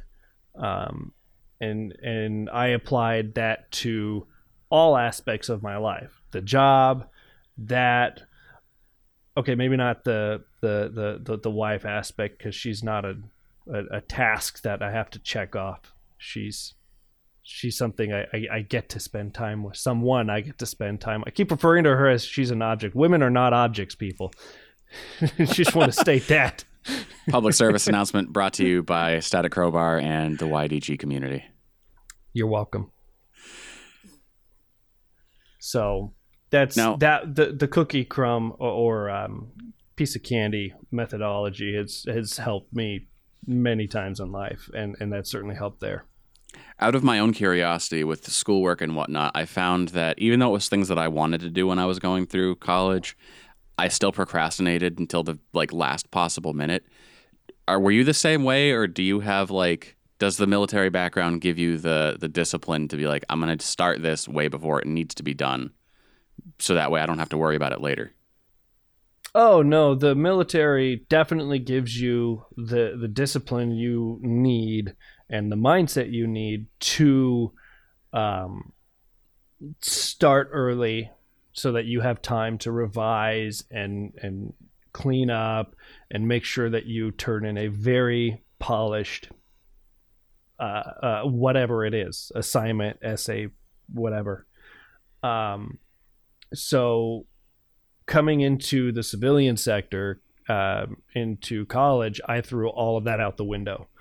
[0.54, 1.12] Um,
[1.60, 4.26] and and I applied that to
[4.70, 6.20] all aspects of my life.
[6.30, 7.08] The job,
[7.58, 8.22] that
[9.36, 13.16] okay, maybe not the the the the, the wife aspect because she's not a,
[13.72, 15.92] a a task that I have to check off.
[16.16, 16.74] She's
[17.42, 19.76] she's something I, I, I get to spend time with.
[19.76, 21.24] Someone I get to spend time.
[21.26, 22.94] I keep referring to her as she's an object.
[22.94, 24.32] Women are not objects, people.
[25.38, 26.64] just want to state that.
[27.30, 31.44] Public service announcement brought to you by Static Crowbar and the YDG community.
[32.32, 32.90] You're welcome.
[35.58, 36.12] So
[36.50, 39.48] that's Now- that the the cookie crumb or, or um,
[39.98, 43.08] piece of candy methodology has has helped me
[43.46, 46.04] many times in life, and and that certainly helped there.
[46.80, 50.52] Out of my own curiosity with schoolwork and whatnot, I found that even though it
[50.52, 53.18] was things that I wanted to do when I was going through college,
[53.76, 56.86] I still procrastinated until the like last possible minute.
[57.66, 61.40] Are were you the same way, or do you have like does the military background
[61.40, 64.80] give you the the discipline to be like I'm going to start this way before
[64.80, 65.72] it needs to be done,
[66.60, 68.12] so that way I don't have to worry about it later?
[69.40, 74.96] Oh no, the military definitely gives you the the discipline you need
[75.30, 77.52] and the mindset you need to
[78.12, 78.72] um,
[79.80, 81.12] start early
[81.52, 84.54] so that you have time to revise and and
[84.92, 85.76] clean up
[86.10, 89.28] and make sure that you turn in a very polished
[90.58, 93.46] uh, uh, whatever it is assignment essay
[93.94, 94.48] whatever.
[95.22, 95.78] Um,
[96.52, 97.27] so
[98.08, 103.44] coming into the civilian sector uh, into college i threw all of that out the
[103.44, 103.86] window.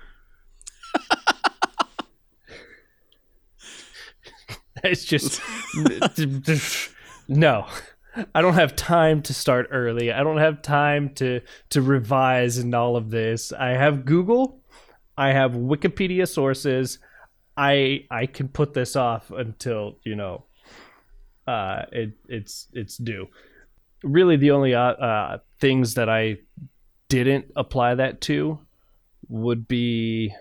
[4.84, 5.40] It's just
[7.28, 7.66] no.
[8.34, 10.12] I don't have time to start early.
[10.12, 11.40] I don't have time to
[11.70, 13.52] to revise and all of this.
[13.52, 14.60] I have google.
[15.16, 16.98] I have wikipedia sources.
[17.56, 20.44] I i can put this off until you know
[21.46, 23.28] uh it it's it's due
[24.02, 26.36] really the only uh, uh things that i
[27.08, 28.58] didn't apply that to
[29.28, 30.32] would be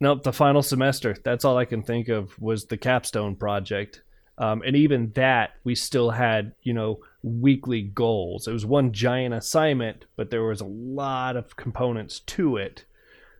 [0.00, 1.16] Nope, the final semester.
[1.24, 4.02] That's all I can think of was the capstone project.
[4.38, 8.46] Um, and even that, we still had, you know, weekly goals.
[8.46, 12.84] It was one giant assignment, but there was a lot of components to it.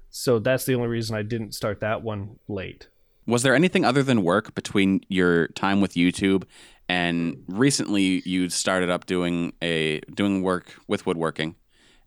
[0.09, 2.89] So that's the only reason I didn't start that one late.
[3.27, 6.45] Was there anything other than work between your time with YouTube
[6.89, 11.57] and recently you started up doing a doing work with woodworking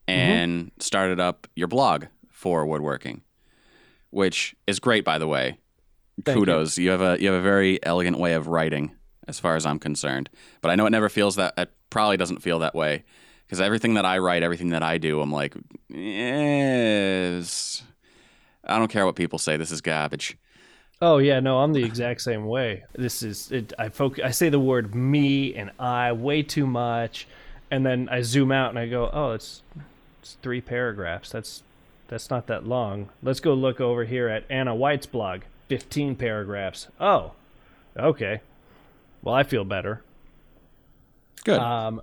[0.08, 0.80] and mm-hmm.
[0.80, 3.22] started up your blog for woodworking?
[4.12, 5.58] which is great, by the way.
[6.26, 6.78] Thank Kudos.
[6.78, 6.86] You.
[6.86, 6.92] you.
[6.92, 8.92] have a you have a very elegant way of writing,
[9.28, 10.30] as far as I'm concerned.
[10.62, 11.54] But I know it never feels that.
[11.58, 13.04] It probably doesn't feel that way
[13.46, 15.56] because everything that I write, everything that I do, I'm like,
[15.90, 17.84] yes.
[18.64, 19.58] I don't care what people say.
[19.58, 20.38] This is garbage.
[21.02, 22.84] Oh yeah, no, I'm the exact same way.
[22.94, 23.72] This is it.
[23.80, 24.24] I focus.
[24.26, 27.28] I say the word me and I way too much,
[27.72, 29.62] and then I zoom out and I go, oh, it's
[30.22, 31.32] it's three paragraphs.
[31.32, 31.64] That's
[32.10, 33.10] that's not that long.
[33.24, 35.42] Let's go look over here at Ana White's blog.
[35.70, 36.88] 15 paragraphs.
[37.00, 37.34] Oh,
[37.96, 38.42] okay.
[39.22, 40.04] Well, I feel better.
[41.44, 41.60] Good.
[41.60, 42.02] Um,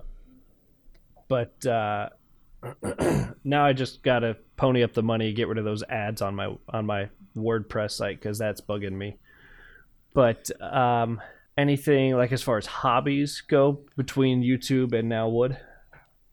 [1.27, 2.09] but uh,
[3.43, 6.35] now I just got to pony up the money, get rid of those ads on
[6.35, 9.17] my on my WordPress site because that's bugging me.
[10.13, 11.21] But um,
[11.57, 15.57] anything like as far as hobbies go between YouTube and now Wood,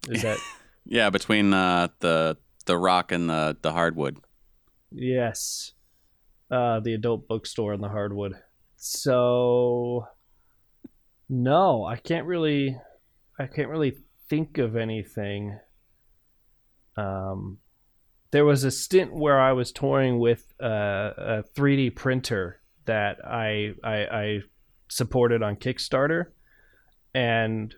[0.08, 0.38] is that?
[0.84, 2.36] yeah, between uh, the
[2.66, 4.18] the rock and the the hardwood.
[4.90, 5.72] Yes,
[6.50, 8.36] uh, the adult bookstore and the hardwood.
[8.76, 10.06] So,
[11.28, 12.78] no, I can't really,
[13.38, 13.96] I can't really
[14.28, 15.58] think of anything.
[16.96, 17.58] Um,
[18.35, 23.75] there was a stint where I was touring with uh, a 3D printer that I,
[23.85, 24.40] I I
[24.88, 26.33] supported on Kickstarter,
[27.14, 27.73] and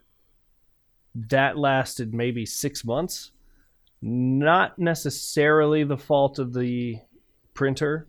[1.14, 3.32] that lasted maybe six months
[4.00, 6.96] not necessarily the fault of the
[7.52, 8.08] printer.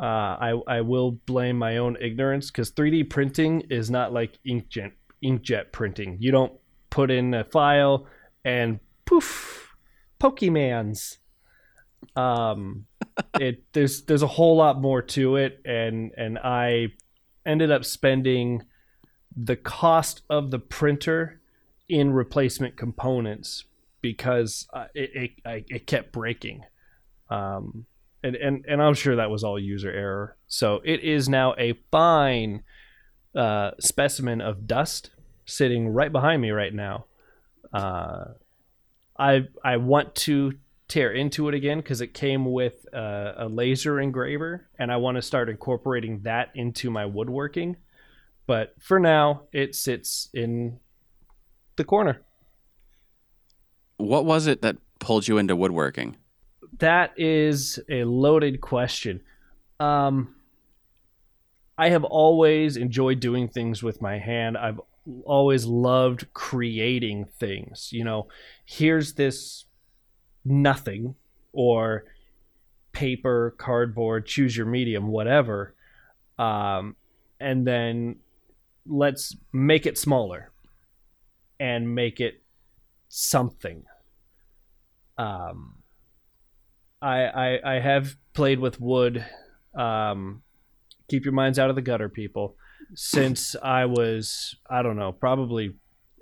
[0.00, 4.94] Uh, I I will blame my own ignorance because 3D printing is not like inkjet
[5.24, 6.16] inkjet printing.
[6.18, 6.52] You don't
[6.90, 8.08] put in a file
[8.44, 9.76] and poof,
[10.18, 11.18] Pokemans.
[12.16, 12.86] Um,
[13.40, 16.88] it there's there's a whole lot more to it, and and I
[17.46, 18.64] ended up spending
[19.36, 21.40] the cost of the printer
[21.88, 23.64] in replacement components
[24.00, 26.64] because uh, it, it it kept breaking.
[27.30, 27.86] Um,
[28.22, 30.36] and, and and I'm sure that was all user error.
[30.46, 32.62] So it is now a fine
[33.34, 35.10] uh, specimen of dust
[35.44, 37.06] sitting right behind me right now.
[37.72, 38.24] Uh,
[39.18, 40.54] I I want to
[40.88, 45.16] tear into it again because it came with uh, a laser engraver, and I want
[45.16, 47.76] to start incorporating that into my woodworking.
[48.46, 50.80] But for now, it sits in
[51.76, 52.22] the corner.
[53.98, 56.16] What was it that pulled you into woodworking?
[56.78, 59.20] That is a loaded question.
[59.78, 60.34] Um,
[61.76, 64.56] I have always enjoyed doing things with my hand.
[64.56, 64.80] I've
[65.24, 67.90] always loved creating things.
[67.92, 68.28] You know,
[68.64, 69.64] here's this
[70.50, 71.14] nothing
[71.52, 72.04] or
[72.92, 75.74] paper, cardboard, choose your medium, whatever.
[76.38, 76.96] Um,
[77.40, 78.16] and then
[78.86, 80.50] let's make it smaller
[81.60, 82.42] and make it
[83.08, 83.84] something.
[85.16, 85.82] Um,
[87.02, 89.24] I, I I have played with wood
[89.74, 90.42] um,
[91.08, 92.56] keep your minds out of the gutter, people.
[92.94, 95.76] Since I was, I don't know, probably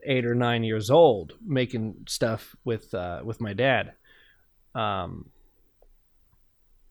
[0.04, 3.92] eight or nine years old, making stuff with uh, with my dad.
[4.76, 5.30] Um,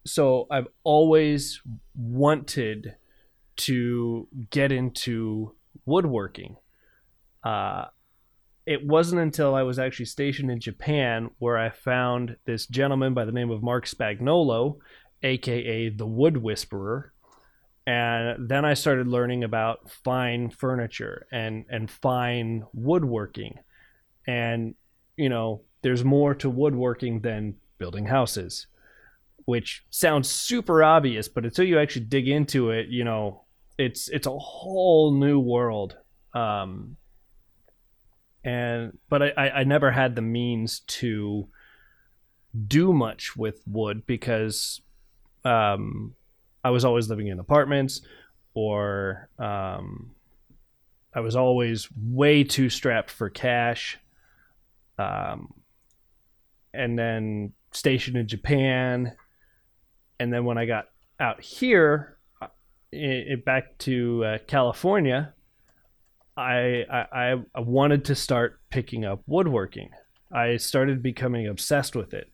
[0.04, 1.62] so I've always
[1.94, 2.96] wanted
[3.56, 5.54] to get into
[5.86, 6.56] woodworking.
[7.42, 7.86] Uh,
[8.66, 13.24] it wasn't until I was actually stationed in Japan where I found this gentleman by
[13.24, 14.78] the name of Marc Spagnuolo,
[15.22, 17.12] aka the Wood Whisperer.
[17.86, 23.60] And then I started learning about fine furniture and, and fine woodworking.
[24.26, 24.74] And,
[25.16, 28.66] you know, there's more to woodworking than building houses,
[29.44, 33.44] which sounds super obvious, but until you actually dig into it, you know,
[33.78, 35.96] it's it's a whole new world.
[36.34, 36.96] Um,
[38.44, 41.48] and but I, I never had the means to
[42.66, 44.80] do much with wood because
[45.44, 46.14] um,
[46.64, 48.00] I was always living in apartments
[48.54, 50.12] or um,
[51.14, 53.98] I was always way too strapped for cash.
[54.98, 55.52] Um,
[56.72, 59.12] and then stationed in Japan.
[60.18, 60.88] And then when I got
[61.20, 62.16] out here,
[62.90, 65.34] it, it back to uh, California,
[66.36, 69.90] I, I I wanted to start picking up woodworking.
[70.30, 72.30] I started becoming obsessed with it,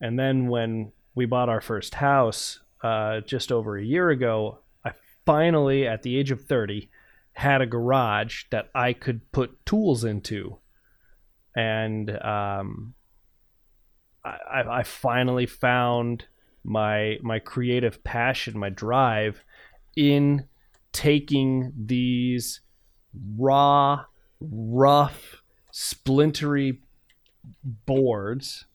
[0.00, 4.92] and then when we bought our first house uh, just over a year ago, I
[5.24, 6.90] finally, at the age of thirty,
[7.32, 10.58] had a garage that I could put tools into,
[11.56, 12.94] and um,
[14.28, 16.26] I, I finally found
[16.64, 19.42] my my creative passion, my drive
[19.96, 20.46] in
[20.92, 22.60] taking these
[23.36, 24.04] raw,
[24.40, 26.80] rough, splintery
[27.86, 28.66] boards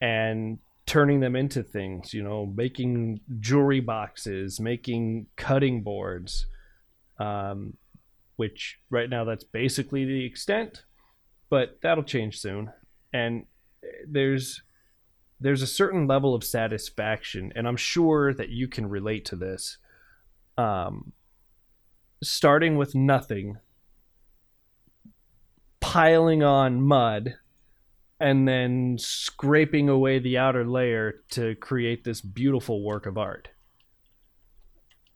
[0.00, 6.46] and turning them into things, you know, making jewelry boxes, making cutting boards,
[7.18, 7.76] um,
[8.36, 10.84] which right now that's basically the extent,
[11.50, 12.70] but that'll change soon.
[13.12, 13.46] And
[14.06, 14.62] there's
[15.38, 19.78] there's a certain level of satisfaction, and I'm sure that you can relate to this.
[20.56, 21.12] Um,
[22.22, 23.58] starting with nothing,
[25.80, 27.34] piling on mud,
[28.18, 33.48] and then scraping away the outer layer to create this beautiful work of art.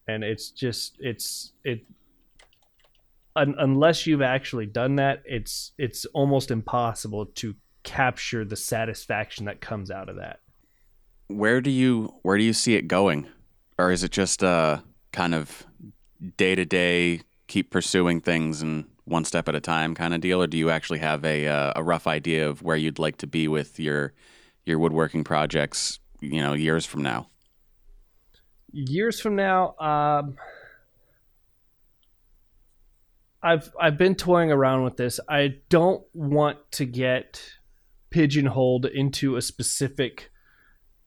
[0.07, 1.87] And it's just it's it
[3.37, 9.61] un, unless you've actually done that, it's it's almost impossible to capture the satisfaction that
[9.61, 10.41] comes out of that.
[11.29, 13.29] Where do you where do you see it going?
[13.79, 15.67] Or is it just a kind of
[16.37, 20.41] day to day keep pursuing things and one step at a time kind of deal
[20.41, 23.27] or do you actually have a uh, a rough idea of where you'd like to
[23.27, 24.13] be with your
[24.65, 27.29] your woodworking projects, you know, years from now?
[28.73, 30.37] Years from now, um
[33.43, 35.19] I've I've been toying around with this.
[35.29, 37.43] I don't want to get
[38.11, 40.31] pigeonholed into a specific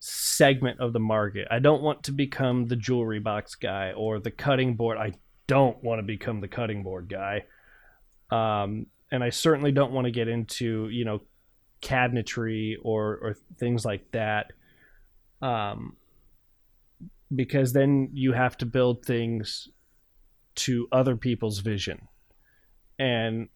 [0.00, 1.46] segment of the market.
[1.50, 4.98] I don't want to become the jewelry box guy or the cutting board.
[4.98, 5.12] I
[5.46, 7.44] don't want to become the cutting board guy.
[8.30, 11.22] Um, and I certainly don't want to get into, you know,
[11.80, 14.52] cabinetry or, or things like that.
[15.40, 15.96] Um,
[17.34, 19.68] because then you have to build things
[20.56, 22.08] to other people's vision.
[22.98, 23.48] And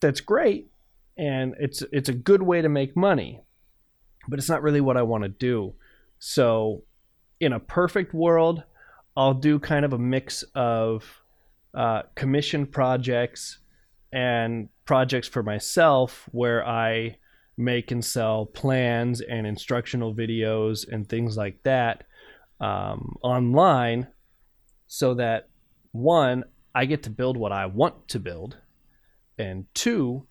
[0.00, 0.70] that's great
[1.18, 3.40] and it's it's a good way to make money
[4.28, 5.74] but it's not really what I want to do.
[6.18, 6.82] So
[7.40, 8.64] in a perfect world
[9.16, 11.22] I'll do kind of a mix of
[11.74, 13.58] uh, commission projects
[14.12, 17.18] and projects for myself where I
[17.56, 22.04] make and sell plans and instructional videos and things like that
[22.60, 24.08] um, online
[24.86, 25.48] so that
[25.92, 26.44] one
[26.74, 28.58] I get to build what I want to build
[29.38, 30.26] and two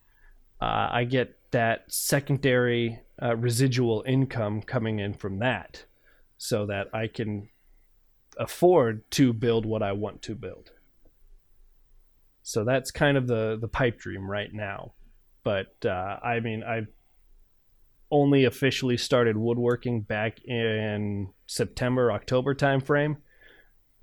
[0.62, 5.86] uh, I get that secondary uh, residual income coming in from that
[6.38, 7.50] so that I can
[8.38, 10.72] afford to build what I want to build.
[12.44, 14.94] So that's kind of the the pipe dream right now.
[15.44, 16.82] But uh, I mean, I
[18.12, 23.18] only officially started woodworking back in September October timeframe,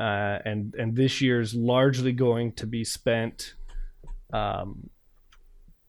[0.00, 3.54] uh, and and this year's largely going to be spent
[4.32, 4.90] um,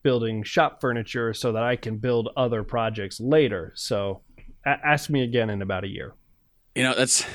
[0.04, 3.72] building shop furniture so that I can build other projects later.
[3.76, 4.22] So
[4.66, 6.14] a- ask me again in about a year.
[6.76, 7.26] You know, that's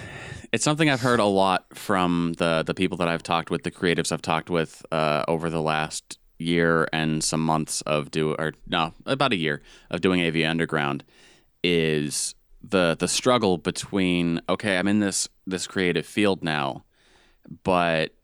[0.53, 3.71] it's something I've heard a lot from the the people that I've talked with, the
[3.71, 8.55] creatives I've talked with uh, over the last year and some months of do or
[8.67, 11.05] no, about a year of doing AV Underground
[11.63, 16.85] is the the struggle between okay, I'm in this this creative field now,
[17.63, 18.15] but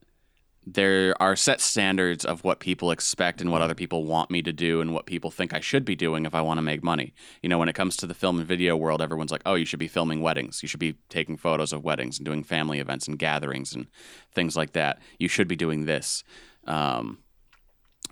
[0.66, 4.52] there are set standards of what people expect and what other people want me to
[4.52, 7.12] do and what people think I should be doing if I want to make money.
[7.42, 9.66] You know, when it comes to the film and video world, everyone's like, "Oh, you
[9.66, 10.62] should be filming weddings.
[10.62, 13.88] You should be taking photos of weddings and doing family events and gatherings and
[14.32, 15.00] things like that.
[15.18, 16.24] You should be doing this."
[16.66, 17.18] Um,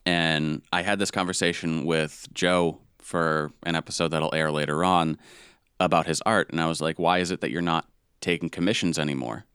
[0.05, 5.18] and I had this conversation with Joe for an episode that'll air later on
[5.80, 7.88] about his art, and I was like, "Why is it that you're not
[8.20, 9.46] taking commissions anymore?"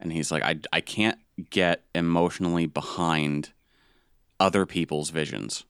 [0.00, 1.18] And he's like, "I I can't
[1.50, 3.52] get emotionally behind
[4.40, 5.64] other people's visions.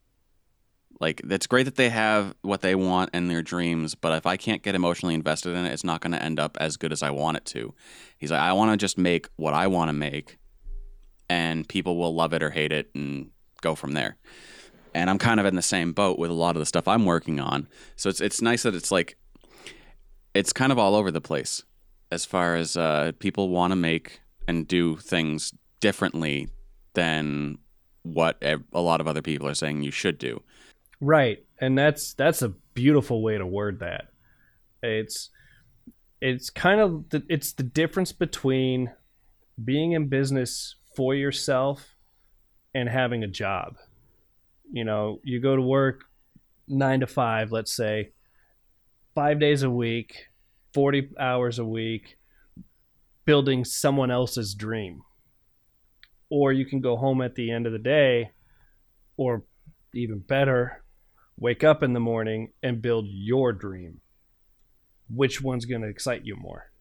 [1.01, 4.37] Like it's great that they have what they want and their dreams, but if I
[4.37, 7.03] can't get emotionally invested in it, it's not going to end up as good as
[7.03, 7.73] I want it to.
[8.19, 10.39] He's like, I want to just make what I want to make,
[11.31, 14.17] and people will love it or hate it and go from there.
[14.93, 17.05] And I'm kind of in the same boat with a lot of the stuff I'm
[17.05, 17.69] working on.
[17.95, 19.17] So it's it's nice that it's like
[20.35, 21.63] it's kind of all over the place
[22.11, 26.49] as far as uh, people want to make and do things differently
[26.95, 27.59] than
[28.03, 30.43] what a lot of other people are saying you should do.
[31.01, 31.45] Right.
[31.61, 34.09] And that's that's a beautiful way to word that.
[34.83, 35.31] It's
[36.21, 38.91] it's kind of the, it's the difference between
[39.63, 41.95] being in business for yourself
[42.75, 43.77] and having a job.
[44.73, 46.05] You know, you go to work
[46.67, 48.11] 9 to 5, let's say,
[49.15, 50.27] 5 days a week,
[50.75, 52.18] 40 hours a week,
[53.29, 55.03] building someone else's dream.
[56.31, 58.31] Or you can go home at the end of the day,
[59.19, 59.45] or
[59.95, 60.83] even better,
[61.37, 64.01] wake up in the morning and build your dream.
[65.11, 66.73] Which one's going to excite you more?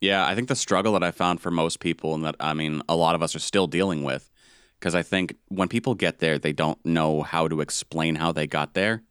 [0.00, 2.80] Yeah, I think the struggle that I found for most people, and that I mean,
[2.88, 4.30] a lot of us are still dealing with,
[4.78, 8.46] because I think when people get there, they don't know how to explain how they
[8.46, 9.02] got there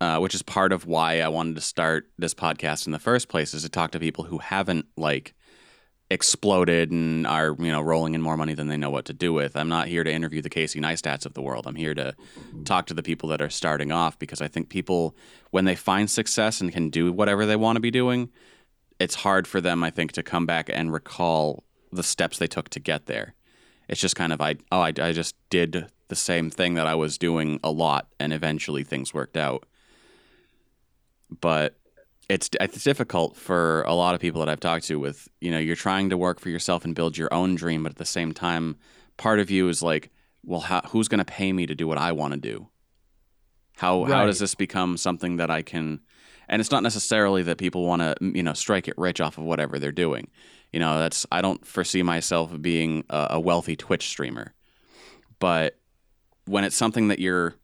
[0.00, 3.28] uh, which is part of why I wanted to start this podcast in the first
[3.28, 5.34] place, is to talk to people who haven't like
[6.08, 9.32] exploded and are you know rolling in more money than they know what to do
[9.32, 9.56] with.
[9.56, 11.66] I'm not here to interview the Casey Neistats of the world.
[11.66, 12.14] I'm here to
[12.64, 15.16] talk to the people that are starting off because I think people
[15.50, 18.30] when they find success and can do whatever they want to be doing,
[19.00, 22.68] it's hard for them I think to come back and recall the steps they took
[22.70, 23.34] to get there.
[23.88, 26.94] It's just kind of I oh I, I just did the same thing that I
[26.94, 29.66] was doing a lot and eventually things worked out
[31.40, 31.78] but
[32.28, 35.58] it's it's difficult for a lot of people that I've talked to with you know
[35.58, 38.32] you're trying to work for yourself and build your own dream but at the same
[38.32, 38.76] time
[39.16, 40.10] part of you is like
[40.44, 42.68] well how, who's going to pay me to do what I want to do?
[43.76, 44.12] How right.
[44.12, 46.00] how does this become something that I can
[46.48, 49.44] and it's not necessarily that people want to you know strike it rich off of
[49.44, 50.28] whatever they're doing.
[50.72, 54.52] You know that's I don't foresee myself being a, a wealthy Twitch streamer.
[55.38, 55.78] But
[56.46, 57.54] when it's something that you're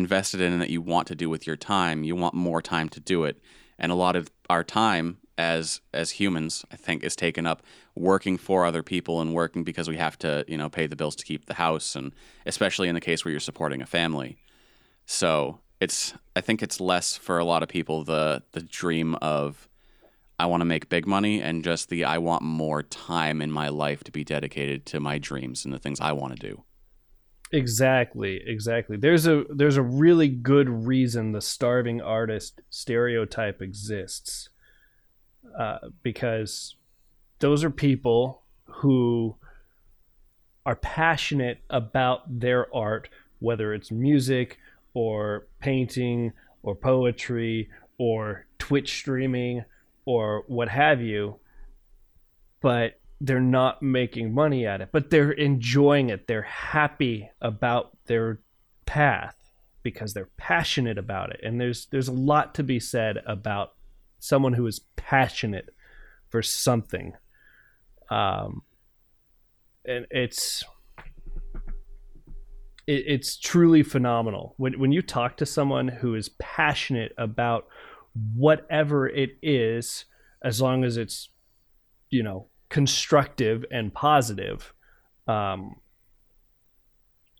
[0.00, 2.88] invested in and that you want to do with your time, you want more time
[2.90, 3.40] to do it.
[3.78, 7.62] And a lot of our time as as humans, I think, is taken up
[7.94, 11.16] working for other people and working because we have to, you know, pay the bills
[11.16, 12.12] to keep the house and
[12.46, 14.36] especially in the case where you're supporting a family.
[15.06, 19.68] So it's I think it's less for a lot of people the the dream of
[20.38, 23.68] I want to make big money and just the I want more time in my
[23.68, 26.64] life to be dedicated to my dreams and the things I want to do.
[27.52, 28.96] Exactly, exactly.
[28.96, 34.50] There's a there's a really good reason the starving artist stereotype exists,
[35.58, 36.76] uh, because
[37.40, 39.34] those are people who
[40.64, 43.08] are passionate about their art,
[43.40, 44.58] whether it's music
[44.94, 46.32] or painting
[46.62, 49.64] or poetry or Twitch streaming
[50.04, 51.40] or what have you,
[52.60, 56.26] but they're not making money at it, but they're enjoying it.
[56.26, 58.40] They're happy about their
[58.86, 59.36] path
[59.82, 61.40] because they're passionate about it.
[61.42, 63.74] And there's there's a lot to be said about
[64.18, 65.70] someone who is passionate
[66.28, 67.14] for something.
[68.10, 68.62] Um,
[69.84, 70.64] and it's
[72.86, 77.66] it, it's truly phenomenal when when you talk to someone who is passionate about
[78.34, 80.06] whatever it is,
[80.42, 81.28] as long as it's
[82.08, 84.72] you know constructive and positive,
[85.28, 85.76] um,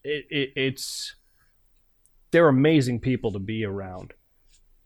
[0.04, 1.14] it, it, it's
[2.30, 4.12] they're amazing people to be around.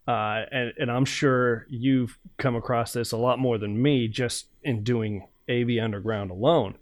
[0.07, 4.47] Uh, and, and I'm sure you've come across this a lot more than me just
[4.63, 6.77] in doing AV Underground alone.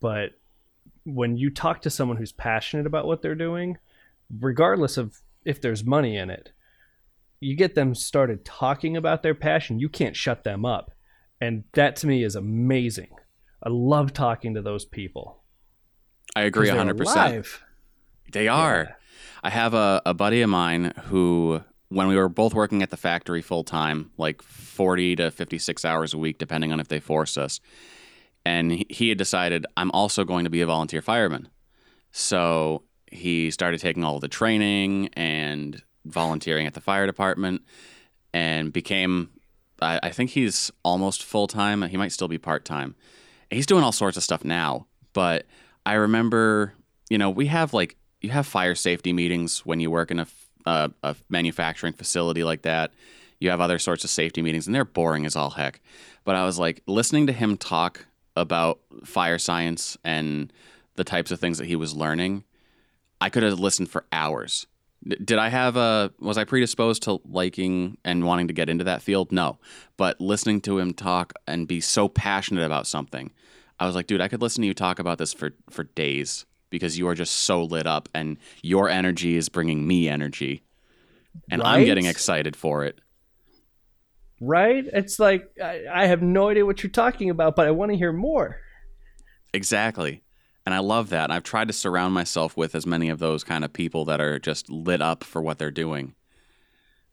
[0.00, 0.30] But
[1.04, 3.78] when you talk to someone who's passionate about what they're doing,
[4.40, 6.52] regardless of if there's money in it,
[7.40, 10.93] you get them started talking about their passion, you can't shut them up
[11.44, 13.10] and that to me is amazing.
[13.62, 15.42] I love talking to those people.
[16.36, 17.46] I agree 100%.
[18.32, 18.86] They are.
[18.88, 18.94] Yeah.
[19.42, 22.96] I have a, a buddy of mine who, when we were both working at the
[22.96, 27.36] factory full time, like 40 to 56 hours a week, depending on if they force
[27.36, 27.60] us,
[28.44, 31.48] and he, he had decided I'm also going to be a volunteer fireman.
[32.10, 37.62] So he started taking all the training and volunteering at the fire department,
[38.32, 39.30] and became.
[39.80, 41.82] I, I think he's almost full time.
[41.82, 42.94] He might still be part time.
[43.50, 45.46] He's doing all sorts of stuff now, but
[45.86, 46.74] I remember,
[47.08, 50.26] you know, we have like you have fire safety meetings when you work in a
[50.66, 52.92] a manufacturing facility like that.
[53.38, 55.80] You have other sorts of safety meetings, and they're boring as all heck.
[56.24, 58.06] But I was like listening to him talk
[58.36, 60.52] about fire science and
[60.96, 62.44] the types of things that he was learning.
[63.20, 64.66] I could have listened for hours.
[65.06, 69.02] Did I have a was I predisposed to liking and wanting to get into that
[69.02, 69.32] field?
[69.32, 69.58] No.
[69.96, 73.30] But listening to him talk and be so passionate about something,
[73.78, 76.46] I was like, dude, I could listen to you talk about this for for days
[76.70, 80.64] because you are just so lit up and your energy is bringing me energy.
[81.50, 83.00] And I'm getting excited for it.
[84.40, 84.84] Right?
[84.92, 87.96] It's like I, I have no idea what you're talking about, but I want to
[87.96, 88.58] hear more.
[89.52, 90.23] Exactly.
[90.66, 91.24] And I love that.
[91.24, 94.20] And I've tried to surround myself with as many of those kind of people that
[94.20, 96.14] are just lit up for what they're doing.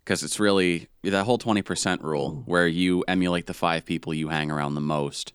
[0.03, 2.47] Because it's really that whole 20% rule mm.
[2.47, 5.33] where you emulate the five people you hang around the most.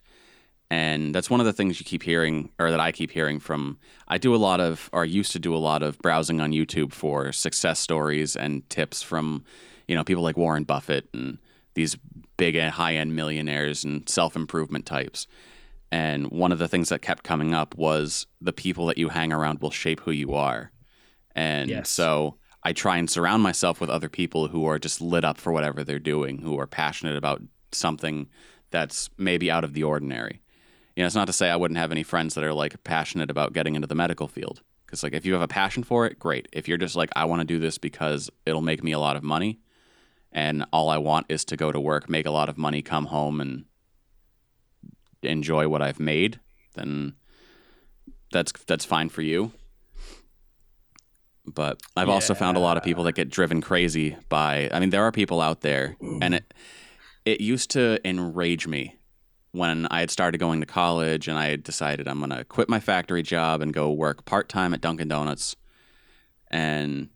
[0.68, 3.78] And that's one of the things you keep hearing, or that I keep hearing from.
[4.08, 6.92] I do a lot of, or used to do a lot of browsing on YouTube
[6.92, 9.44] for success stories and tips from,
[9.86, 11.38] you know, people like Warren Buffett and
[11.74, 11.96] these
[12.36, 15.28] big eh, high end millionaires and self improvement types.
[15.92, 19.32] And one of the things that kept coming up was the people that you hang
[19.32, 20.72] around will shape who you are.
[21.34, 21.90] And Yes.
[21.90, 25.52] so I try and surround myself with other people who are just lit up for
[25.52, 28.28] whatever they're doing, who are passionate about something
[28.70, 30.40] that's maybe out of the ordinary.
[30.96, 33.30] You know, it's not to say I wouldn't have any friends that are like passionate
[33.30, 34.62] about getting into the medical field.
[34.86, 36.48] Because, like, if you have a passion for it, great.
[36.52, 39.16] If you're just like, I want to do this because it'll make me a lot
[39.16, 39.58] of money,
[40.30, 43.06] and all I want is to go to work, make a lot of money, come
[43.06, 43.64] home, and
[45.22, 46.40] enjoy what I've made,
[46.74, 47.14] then
[48.32, 49.52] that's that's fine for you.
[51.46, 54.68] But I've also found a lot of people that get driven crazy by.
[54.72, 56.52] I mean, there are people out there, and it
[57.24, 58.96] it used to enrage me
[59.52, 62.68] when I had started going to college and I had decided I'm going to quit
[62.68, 65.56] my factory job and go work part time at Dunkin' Donuts.
[66.50, 67.08] And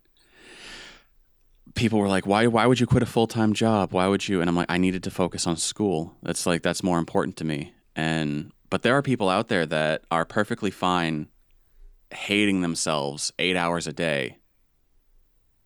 [1.75, 2.47] people were like, "Why?
[2.47, 3.93] Why would you quit a full time job?
[3.93, 6.17] Why would you?" And I'm like, "I needed to focus on school.
[6.23, 10.05] That's like that's more important to me." And but there are people out there that
[10.11, 11.29] are perfectly fine
[12.13, 14.37] hating themselves eight hours a day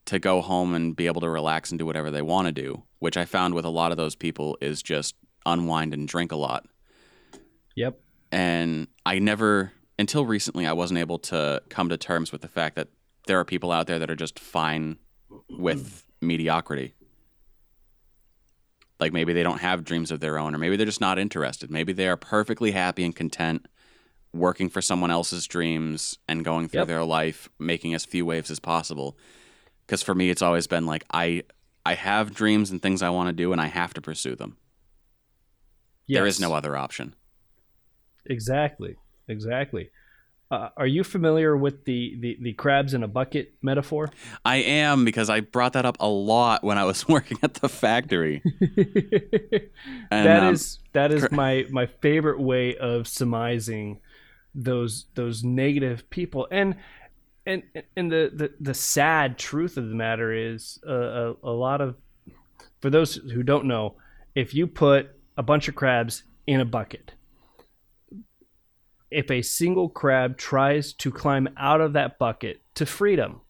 [0.06, 2.82] to go home and be able to relax and do whatever they want to do.
[2.98, 5.14] Which I found with a lot of those people is just
[5.44, 6.66] unwind and drink a lot.
[7.76, 8.00] Yep.
[8.32, 12.76] And I never, until recently, I wasn't able to come to terms with the fact
[12.76, 12.88] that
[13.26, 14.98] there are people out there that are just fine
[15.48, 16.94] with mediocrity.
[19.04, 21.70] Like maybe they don't have dreams of their own, or maybe they're just not interested.
[21.70, 23.66] Maybe they are perfectly happy and content
[24.32, 26.88] working for someone else's dreams and going through Yep.
[26.88, 29.18] their life, making as few waves as possible.
[29.84, 31.42] Because for me, it's always been like I,
[31.84, 34.56] I have dreams and things I want to do, and I have to pursue them.
[36.08, 37.14] There is no other option.
[38.24, 38.96] Exactly.
[39.28, 39.90] Exactly.
[40.54, 44.08] Uh, are you familiar with the, the, the crabs in a bucket metaphor?
[44.44, 47.68] I am because I brought that up a lot when I was working at the
[47.68, 48.42] factory.
[50.10, 54.00] And, That um, is that is my my favorite way of surmising
[54.54, 56.76] those those negative people and
[57.44, 57.62] and
[57.96, 61.96] and the the, the sad truth of the matter is uh, a, a lot of
[62.80, 63.96] for those who don't know
[64.34, 67.12] if you put a bunch of crabs in a bucket
[69.14, 73.40] if a single crab tries to climb out of that bucket to freedom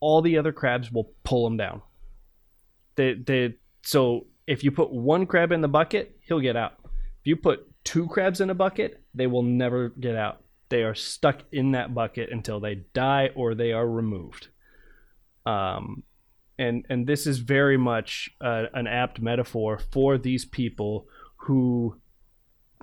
[0.00, 1.82] all the other crabs will pull him down
[2.96, 6.74] they, they, so if you put one crab in the bucket, he'll get out.
[6.84, 10.42] If you put two crabs in a bucket, they will never get out.
[10.68, 14.48] They are stuck in that bucket until they die or they are removed.
[15.46, 16.02] Um,
[16.58, 21.98] and and this is very much uh, an apt metaphor for these people who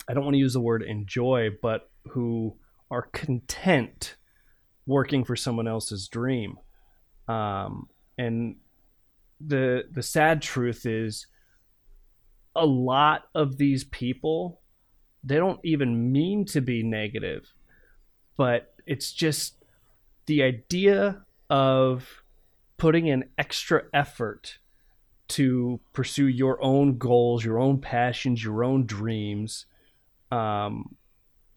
[0.07, 2.55] I don't want to use the word enjoy, but who
[2.89, 4.15] are content
[4.85, 6.57] working for someone else's dream.
[7.27, 8.55] Um, and
[9.39, 11.27] the the sad truth is
[12.55, 14.61] a lot of these people
[15.23, 17.53] they don't even mean to be negative
[18.35, 19.63] but it's just
[20.25, 22.23] the idea of
[22.77, 24.57] putting in extra effort
[25.27, 29.67] to pursue your own goals your own passions your own dreams
[30.31, 30.95] um,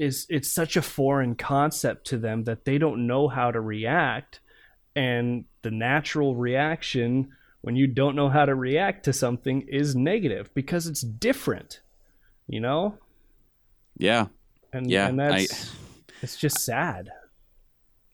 [0.00, 4.40] is it's such a foreign concept to them that they don't know how to react
[4.96, 7.28] and the natural reaction
[7.60, 11.80] when you don't know how to react to something is negative because it's different
[12.48, 12.96] you know
[13.98, 14.26] Yeah.
[14.72, 15.76] and Yeah, and I- that's
[16.22, 17.10] it's just sad.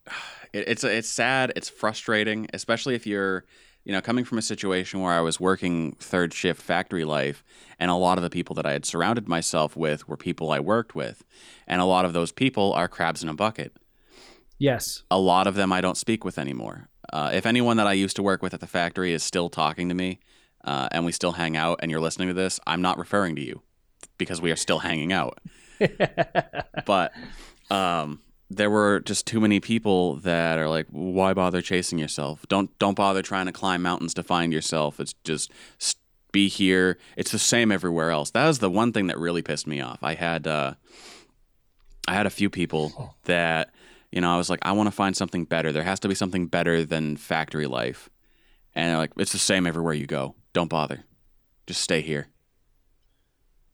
[0.52, 1.52] it, it's it's sad.
[1.56, 3.44] It's frustrating, especially if you're,
[3.86, 7.44] you know, coming from a situation where I was working third shift factory life,
[7.78, 10.58] and a lot of the people that I had surrounded myself with were people I
[10.58, 11.24] worked with,
[11.68, 13.76] and a lot of those people are crabs in a bucket.
[14.58, 16.88] Yes, A lot of them I don't speak with anymore.
[17.12, 19.88] Uh, if anyone that I used to work with at the factory is still talking
[19.88, 20.18] to me,
[20.64, 23.42] uh, and we still hang out, and you're listening to this, I'm not referring to
[23.42, 23.62] you
[24.18, 25.38] because we are still hanging out.
[26.86, 27.12] but
[27.70, 32.46] um, there were just too many people that are like, why bother chasing yourself?
[32.48, 35.00] Don't don't bother trying to climb mountains to find yourself.
[35.00, 35.52] It's just
[36.32, 36.98] be here.
[37.16, 38.30] It's the same everywhere else.
[38.30, 39.98] That was the one thing that really pissed me off.
[40.02, 40.74] I had uh,
[42.06, 43.70] I had a few people that
[44.12, 45.72] you know I was like, I want to find something better.
[45.72, 48.08] There has to be something better than factory life.
[48.74, 50.34] And they're like, it's the same everywhere you go.
[50.52, 51.04] Don't bother.
[51.66, 52.28] Just stay here.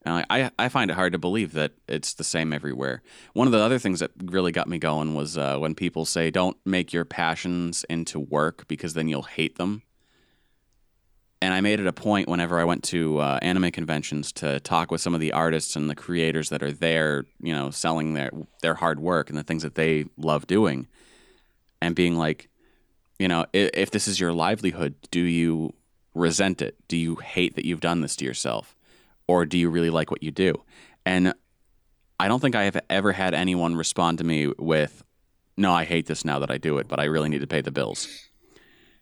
[0.04, 3.02] And I, I find it hard to believe that it's the same everywhere.
[3.34, 6.30] One of the other things that really got me going was uh, when people say,
[6.30, 9.82] "Don't make your passions into work because then you'll hate them."
[11.40, 14.90] And I made it a point whenever I went to uh, anime conventions to talk
[14.92, 18.30] with some of the artists and the creators that are there, you know, selling their
[18.60, 20.88] their hard work and the things that they love doing,
[21.80, 22.48] and being like,
[23.20, 25.74] you know, if, if this is your livelihood, do you
[26.12, 26.76] resent it?
[26.88, 28.74] Do you hate that you've done this to yourself?
[29.28, 30.54] Or do you really like what you do?
[31.06, 31.34] And
[32.18, 35.02] I don't think I have ever had anyone respond to me with,
[35.56, 37.60] no, I hate this now that I do it, but I really need to pay
[37.60, 38.08] the bills.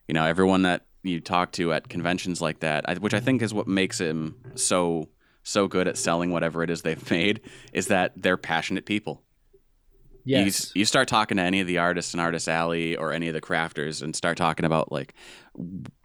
[0.08, 3.54] You know, everyone that you talk to at conventions like that, which I think is
[3.54, 5.08] what makes him so
[5.42, 7.40] so good at selling whatever it is they've made,
[7.72, 9.22] is that they're passionate people
[10.24, 13.28] yes, you, you start talking to any of the artists in Artist Alley or any
[13.28, 15.14] of the crafters and start talking about like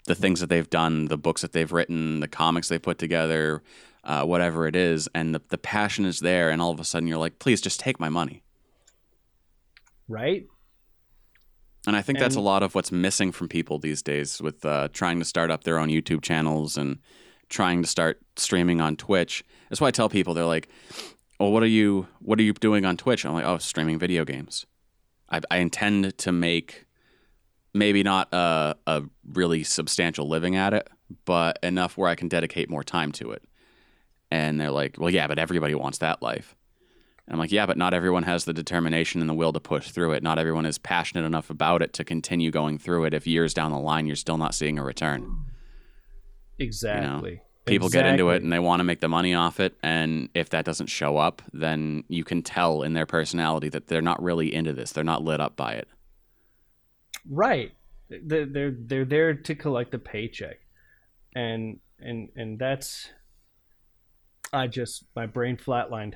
[0.06, 3.62] the things that they've done, the books that they've written, the comics they've put together,
[4.06, 7.08] uh, whatever it is, and the, the passion is there, and all of a sudden
[7.08, 8.44] you're like, please just take my money.
[10.08, 10.46] right.
[11.88, 14.88] And I think that's a lot of what's missing from people these days with uh,
[14.92, 16.98] trying to start up their own YouTube channels and
[17.48, 19.44] trying to start streaming on Twitch.
[19.70, 20.68] That's why I tell people they're like,
[21.40, 24.26] "Well, what are you what are you doing on Twitch?" I'm like, "Oh, streaming video
[24.26, 24.66] games."
[25.30, 26.86] I, I intend to make
[27.74, 29.04] maybe not a, a
[29.34, 30.90] really substantial living at it,
[31.26, 33.44] but enough where I can dedicate more time to it.
[34.32, 36.56] And they're like, "Well, yeah, but everybody wants that life."
[37.28, 39.90] And I'm like, yeah, but not everyone has the determination and the will to push
[39.90, 40.22] through it.
[40.22, 43.72] Not everyone is passionate enough about it to continue going through it if years down
[43.72, 45.46] the line you're still not seeing a return.
[46.60, 47.42] Exactly.
[47.66, 49.76] People get into it and they want to make the money off it.
[49.82, 54.04] And if that doesn't show up, then you can tell in their personality that they're
[54.04, 54.92] not really into this.
[54.92, 55.88] They're not lit up by it.
[57.28, 57.72] Right.
[58.08, 60.58] They're they're they're there to collect a paycheck,
[61.34, 63.10] and and and that's.
[64.56, 66.14] I just my brain flatlined.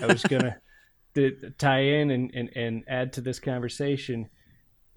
[0.00, 0.56] I was gonna
[1.14, 4.28] to tie in and, and and add to this conversation.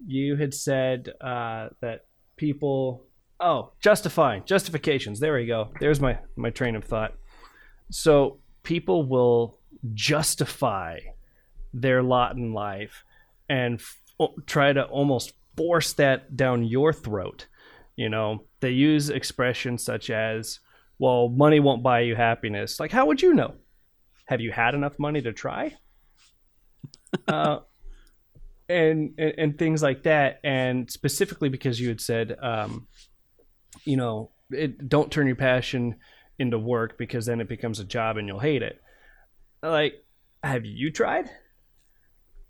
[0.05, 2.05] You had said uh, that
[2.37, 3.05] people.
[3.39, 5.19] Oh, justifying justifications.
[5.19, 5.71] There we go.
[5.79, 7.13] There's my my train of thought.
[7.91, 9.59] So people will
[9.93, 10.99] justify
[11.73, 13.03] their lot in life
[13.49, 17.47] and f- try to almost force that down your throat.
[17.95, 20.59] You know, they use expressions such as,
[20.99, 22.79] well, money won't buy you happiness.
[22.79, 23.55] Like, how would you know?
[24.25, 25.75] Have you had enough money to try?
[27.27, 27.59] uh,
[28.67, 30.39] and, and and things like that.
[30.43, 32.87] And specifically because you had said, um,
[33.83, 35.95] you know, it, don't turn your passion
[36.39, 38.81] into work because then it becomes a job and you'll hate it.
[39.61, 40.03] Like,
[40.43, 41.29] have you tried?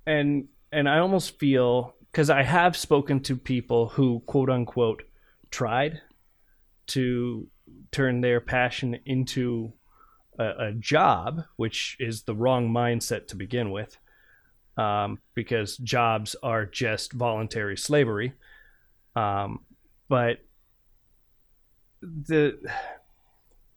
[0.05, 5.03] And and I almost feel because I have spoken to people who quote unquote
[5.51, 6.01] tried
[6.87, 7.47] to
[7.91, 9.73] turn their passion into
[10.37, 13.97] a, a job, which is the wrong mindset to begin with,
[14.77, 18.33] um, because jobs are just voluntary slavery.
[19.15, 19.61] Um,
[20.09, 20.39] but
[22.01, 22.59] the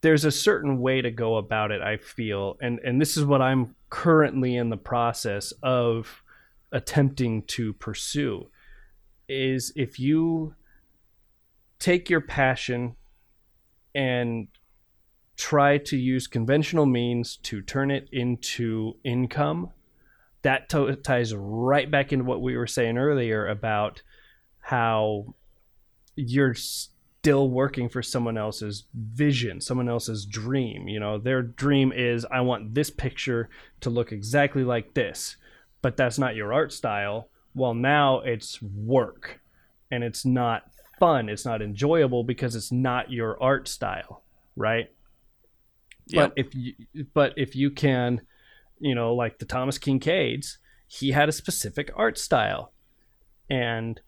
[0.01, 1.81] there's a certain way to go about it.
[1.81, 6.23] I feel, and and this is what I'm currently in the process of
[6.73, 8.49] attempting to pursue
[9.29, 10.55] is if you
[11.79, 12.97] take your passion
[13.99, 14.47] and
[15.37, 19.71] try to use conventional means to turn it into income
[20.43, 24.03] that to- ties right back into what we were saying earlier about
[24.61, 25.35] how
[26.15, 30.87] you're still working for someone else's vision, someone else's dream.
[30.87, 33.49] You know, their dream is I want this picture
[33.81, 35.37] to look exactly like this,
[35.83, 37.31] but that's not your art style.
[37.53, 39.41] Well, now it's work
[39.91, 44.23] and it's not fun, it's not enjoyable because it's not your art style,
[44.57, 44.91] right?
[46.07, 46.35] Yep.
[46.37, 46.75] But if you
[47.15, 48.23] but if you can
[48.81, 52.73] you know, like the Thomas Kinkades, he had a specific art style.
[53.51, 54.01] And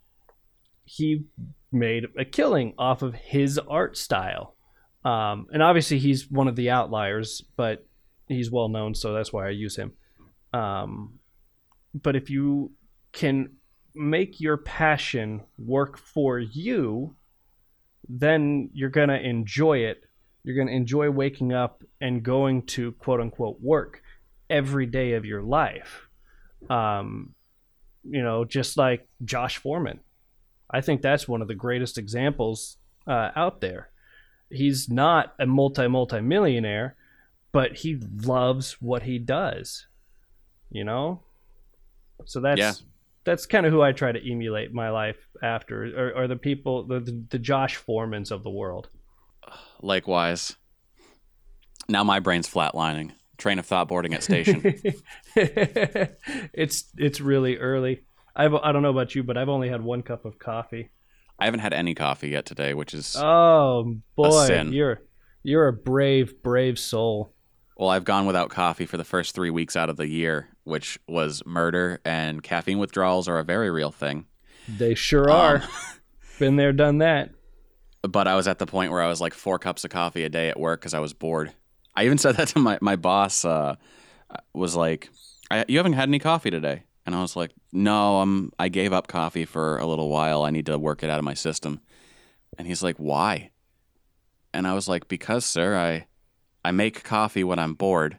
[0.84, 1.24] he
[1.72, 4.56] made a killing off of his art style.
[5.04, 7.86] Um, and obviously, he's one of the outliers, but
[8.28, 9.92] he's well known, so that's why I use him.
[10.52, 11.20] Um,
[11.94, 12.72] but if you
[13.12, 13.56] can
[13.94, 17.16] make your passion work for you,
[18.08, 20.04] then you're going to enjoy it.
[20.42, 24.02] You're going to enjoy waking up and going to quote unquote work
[24.48, 26.08] every day of your life.
[26.68, 27.34] Um,
[28.04, 30.00] you know, just like Josh Foreman.
[30.70, 32.76] I think that's one of the greatest examples
[33.06, 33.90] uh, out there.
[34.50, 36.96] He's not a multi multi millionaire,
[37.52, 39.86] but he loves what he does.
[40.70, 41.22] You know,
[42.24, 42.72] so that's Yeah.
[43.30, 46.82] That's kind of who I try to emulate my life after, or, or the people,
[46.84, 48.88] the, the the Josh Foremans of the world.
[49.82, 50.56] Likewise.
[51.88, 53.12] Now my brain's flatlining.
[53.38, 54.62] Train of thought boarding at station.
[55.36, 58.02] it's it's really early.
[58.34, 60.90] I've I don't know about you, but I've only had one cup of coffee.
[61.38, 65.02] I haven't had any coffee yet today, which is Oh boy, you're
[65.44, 67.32] you're a brave brave soul.
[67.76, 70.98] well, I've gone without coffee for the first three weeks out of the year, which
[71.08, 74.26] was murder and caffeine withdrawals are a very real thing.
[74.68, 75.56] They sure are.
[75.56, 75.62] Um,
[76.38, 77.30] Been there, done that.
[78.02, 80.28] but I was at the point where I was like four cups of coffee a
[80.28, 81.52] day at work because I was bored.
[81.94, 83.44] I even said that to my my boss.
[83.44, 83.76] Uh,
[84.54, 85.10] was like,
[85.50, 88.52] I, "You haven't had any coffee today," and I was like, "No, I'm.
[88.58, 90.42] I gave up coffee for a little while.
[90.44, 91.80] I need to work it out of my system."
[92.56, 93.50] And he's like, "Why?"
[94.54, 96.06] And I was like, "Because, sir, I
[96.64, 98.18] I make coffee when I'm bored,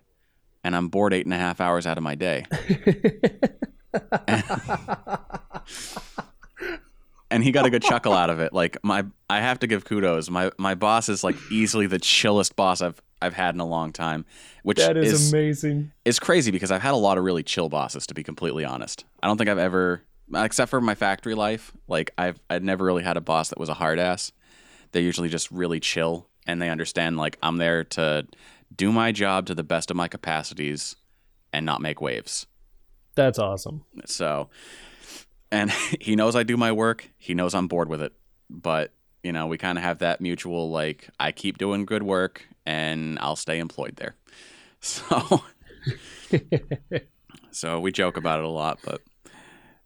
[0.64, 2.45] and I'm bored eight and a half hours out of my day."
[7.32, 8.53] and he got a good chuckle out of it.
[8.53, 10.30] Like my, I have to give kudos.
[10.30, 13.93] My my boss is like easily the chillest boss I've I've had in a long
[13.93, 14.26] time,
[14.64, 15.91] which That is, is amazing.
[16.05, 18.05] It's crazy because I've had a lot of really chill bosses.
[18.07, 20.03] To be completely honest, I don't think I've ever,
[20.36, 23.70] except for my factory life, like I've I'd never really had a boss that was
[23.70, 24.32] a hard ass.
[24.91, 28.28] They're usually just really chill and they understand like I'm there to
[28.76, 30.96] do my job to the best of my capacities
[31.54, 32.48] and not make waves.
[33.16, 33.84] That's awesome.
[34.06, 34.50] So,
[35.52, 37.10] and he knows I do my work.
[37.18, 38.14] He knows I'm bored with it.
[38.50, 38.94] But,
[39.24, 43.18] you know, we kind of have that mutual, like, I keep doing good work and
[43.20, 44.16] I'll stay employed there.
[44.84, 45.44] So,
[47.52, 48.80] so we joke about it a lot.
[48.84, 49.02] But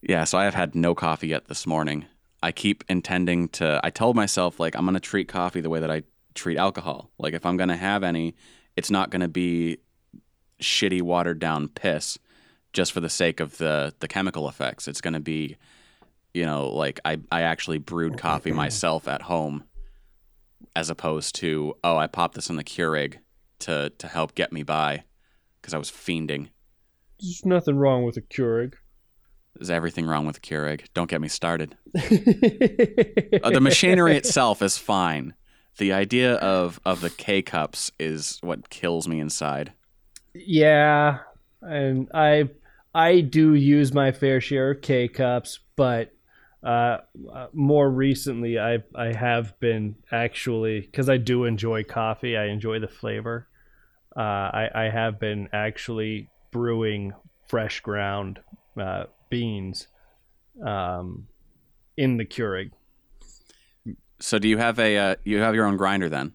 [0.02, 2.06] yeah, so I have had no coffee yet this morning.
[2.42, 5.82] I keep intending to, I told myself, like, I'm going to treat coffee the way
[5.82, 7.12] that I treat alcohol.
[7.18, 8.36] Like, if I'm going to have any,
[8.76, 9.78] it's not going to be
[10.61, 12.17] shitty, watered down piss
[12.73, 14.88] just for the sake of the the chemical effects.
[14.88, 15.57] It's going to be,
[16.34, 19.63] you know, like I I actually brewed coffee myself at home,
[20.76, 23.17] as opposed to oh I popped this in the Keurig
[23.59, 25.03] to to help get me by,
[25.61, 26.49] because I was fiending.
[27.19, 28.73] There's nothing wrong with a Keurig.
[29.55, 30.86] There's everything wrong with Keurig.
[30.93, 31.76] Don't get me started.
[33.43, 35.36] Uh, the machinery itself is fine.
[35.78, 39.73] The idea of of the K cups is what kills me inside.
[40.34, 41.19] Yeah,
[41.61, 42.49] and I
[42.93, 46.11] I do use my fair share of K cups, but
[46.63, 46.99] uh,
[47.34, 52.38] uh, more recently I I have been actually because I do enjoy coffee.
[52.38, 53.47] I enjoy the flavor.
[54.15, 57.13] Uh, I I have been actually brewing
[57.47, 58.39] fresh ground
[58.80, 59.88] uh, beans
[60.65, 61.28] um,
[61.97, 62.71] in the Keurig.
[64.20, 66.34] So do you have a uh, you have your own grinder then?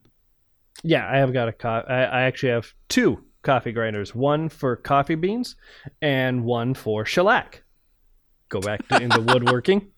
[0.83, 4.15] Yeah, I have got a co- I, I actually have two coffee grinders.
[4.15, 5.57] One for coffee beans,
[6.01, 7.63] and one for shellac.
[8.49, 9.89] Go back to into woodworking.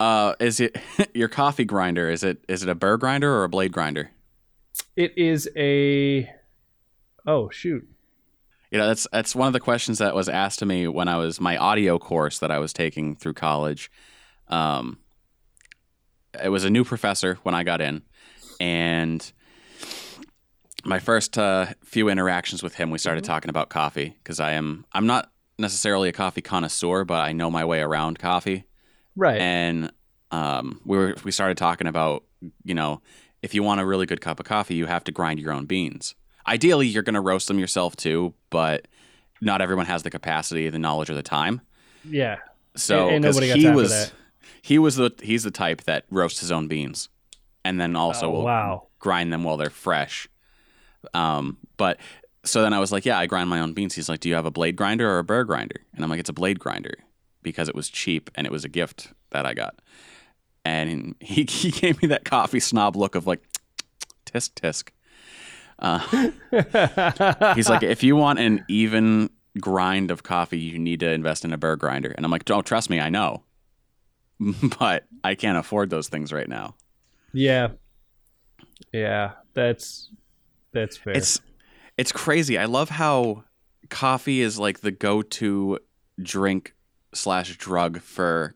[0.00, 0.76] Uh, is it
[1.14, 2.10] your coffee grinder?
[2.10, 4.10] Is it is it a burr grinder or a blade grinder?
[4.96, 6.28] It is a.
[7.26, 7.86] Oh shoot!
[8.70, 11.16] You know, that's that's one of the questions that was asked to me when I
[11.16, 13.90] was my audio course that I was taking through college.
[14.48, 14.98] Um,
[16.42, 18.02] it was a new professor when I got in,
[18.60, 19.32] and
[20.84, 24.84] my first uh, few interactions with him, we started talking about coffee because I am
[24.92, 28.64] I'm not necessarily a coffee connoisseur, but I know my way around coffee.
[29.14, 29.38] Right.
[29.40, 29.92] and
[30.30, 32.24] um, we were we started talking about
[32.64, 33.02] you know
[33.42, 35.66] if you want a really good cup of coffee, you have to grind your own
[35.66, 36.14] beans.
[36.46, 38.88] Ideally, you're going to roast them yourself too, but
[39.40, 41.60] not everyone has the capacity, the knowledge, or the time.
[42.08, 42.38] yeah.
[42.74, 44.12] So Ain't 'cause nobody got he was that.
[44.60, 47.08] He was the he's the type that roasts his own beans,
[47.64, 48.86] and then also Oh, will wow.
[48.98, 50.28] grind them while they're fresh.
[51.14, 51.98] Um, but
[52.44, 53.94] so then I was like, yeah, I grind my own beans.
[53.94, 55.80] He's like, do you have a blade grinder or a burr grinder?
[55.94, 56.94] And I'm like, it's a blade grinder
[57.42, 59.80] because it was cheap and it was a gift that I got.
[60.64, 63.42] And he, he gave me that coffee snob look of like,
[64.26, 64.90] tisk tisk.
[65.78, 65.98] Uh,
[67.54, 69.30] he's like, if you want an even
[69.60, 72.12] grind of coffee, you need to invest in a burr grinder.
[72.16, 73.42] And I'm like, oh, trust me, I know,
[74.78, 76.74] but I can't afford those things right now.
[77.32, 77.68] Yeah,
[78.92, 80.10] yeah, that's
[80.72, 81.16] that's fair.
[81.16, 81.40] It's
[81.96, 82.58] it's crazy.
[82.58, 83.44] I love how
[83.90, 85.78] coffee is like the go-to
[86.20, 86.74] drink
[87.14, 88.54] slash drug for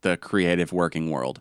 [0.00, 1.40] the creative working world.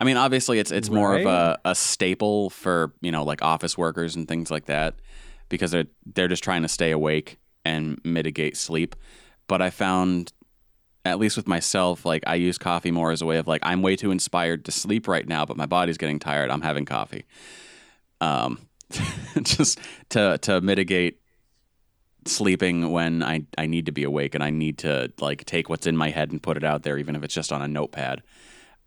[0.00, 3.78] I mean, obviously, it's it's more of a, a staple for you know like office
[3.78, 4.94] workers and things like that
[5.48, 8.94] because they're they're just trying to stay awake and mitigate sleep.
[9.48, 10.32] But I found,
[11.06, 13.82] at least with myself, like I use coffee more as a way of like I'm
[13.82, 16.50] way too inspired to sleep right now, but my body's getting tired.
[16.50, 17.24] I'm having coffee,
[18.20, 18.58] um,
[19.42, 19.78] just
[20.10, 21.20] to to mitigate
[22.26, 25.86] sleeping when I I need to be awake and I need to like take what's
[25.86, 28.22] in my head and put it out there, even if it's just on a notepad.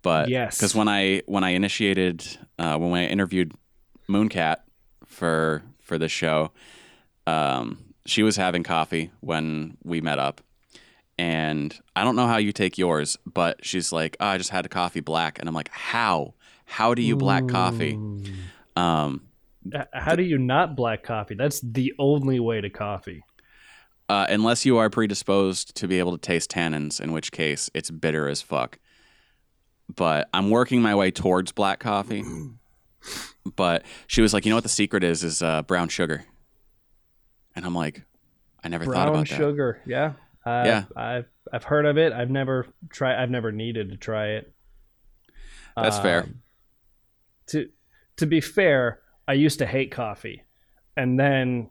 [0.01, 0.57] But Yes.
[0.57, 2.26] because when I when I initiated
[2.57, 3.53] uh, when I interviewed
[4.07, 4.57] Mooncat
[5.05, 6.51] for for this show,
[7.28, 10.41] um, she was having coffee when we met up,
[11.20, 14.65] and I don't know how you take yours, but she's like, oh, I just had
[14.65, 16.34] a coffee black, and I'm like, how?
[16.63, 17.99] How do you black coffee?
[18.78, 19.28] Um,
[19.91, 21.36] How do you not black coffee?
[21.36, 23.24] That's the only way to coffee.
[24.07, 27.91] uh, unless you are predisposed to be able to taste tannins, in which case it's
[27.91, 28.80] bitter as fuck.
[29.93, 32.24] But I'm working my way towards black coffee.
[33.55, 35.24] But she was like, you know what the secret is?
[35.24, 36.26] Is uh, brown sugar.
[37.55, 38.03] And I'm like,
[38.63, 39.38] I never thought Brown about that.
[39.38, 40.13] Brown sugar, yeah,
[40.50, 40.84] I've, Yeah.
[40.95, 42.14] I've I've heard of it.
[42.14, 43.22] I've never tried.
[43.22, 44.54] I've never needed to try it.
[45.76, 46.24] That's fair.
[46.24, 46.41] Um,
[47.47, 47.70] To
[48.18, 50.43] to be fair, I used to hate coffee,
[50.97, 51.70] and then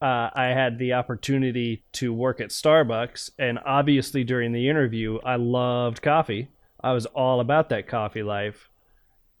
[0.00, 5.36] uh, I had the opportunity to work at Starbucks, and obviously during the interview, I
[5.36, 6.48] loved coffee.
[6.82, 8.68] I was all about that coffee life,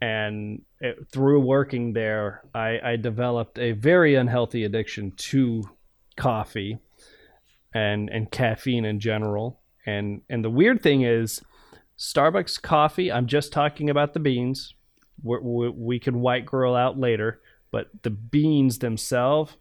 [0.00, 5.64] and it, through working there, I, I developed a very unhealthy addiction to
[6.16, 6.78] coffee
[7.74, 9.60] and and caffeine in general.
[9.86, 11.42] And and the weird thing is,
[11.98, 13.10] Starbucks coffee.
[13.12, 14.74] I'm just talking about the beans.
[15.22, 19.56] We're, we we can white girl out later, but the beans themselves,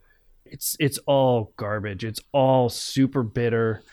[0.45, 2.03] it's it's all garbage.
[2.03, 3.83] It's all super bitter.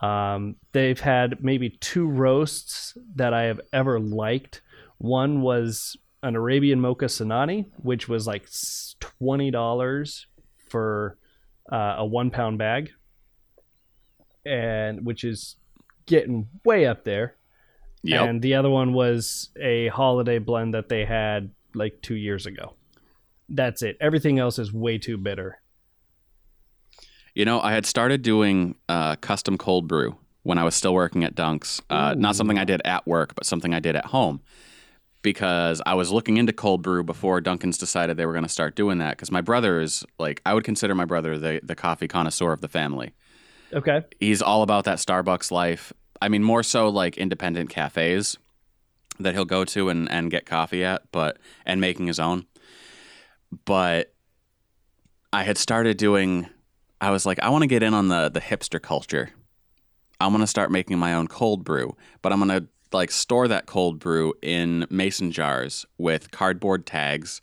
[0.00, 4.62] Um, they've had maybe two roasts that I have ever liked.
[4.98, 8.48] One was an Arabian Mocha Sanani, which was like
[9.00, 10.26] twenty dollars
[10.70, 11.18] for
[11.70, 12.90] uh, a one pound bag,
[14.44, 15.56] and which is
[16.06, 17.36] getting way up there.
[18.02, 18.28] Yep.
[18.28, 22.74] And the other one was a holiday blend that they had like two years ago.
[23.48, 23.96] That's it.
[24.00, 25.60] Everything else is way too bitter.
[27.34, 31.24] You know, I had started doing uh, custom cold brew when I was still working
[31.24, 31.80] at Dunks.
[31.88, 34.42] Uh, not something I did at work, but something I did at home
[35.22, 38.74] because I was looking into cold brew before Dunkin's decided they were going to start
[38.74, 39.16] doing that.
[39.16, 42.60] Because my brother is like, I would consider my brother the, the coffee connoisseur of
[42.60, 43.14] the family.
[43.72, 44.02] Okay.
[44.20, 45.92] He's all about that Starbucks life.
[46.20, 48.36] I mean, more so like independent cafes
[49.18, 52.46] that he'll go to and, and get coffee at, but and making his own.
[53.64, 54.12] But
[55.32, 56.48] I had started doing.
[57.00, 59.30] I was like, I want to get in on the the hipster culture.
[60.20, 63.98] I'm gonna start making my own cold brew, but I'm gonna like store that cold
[63.98, 67.40] brew in mason jars with cardboard tags,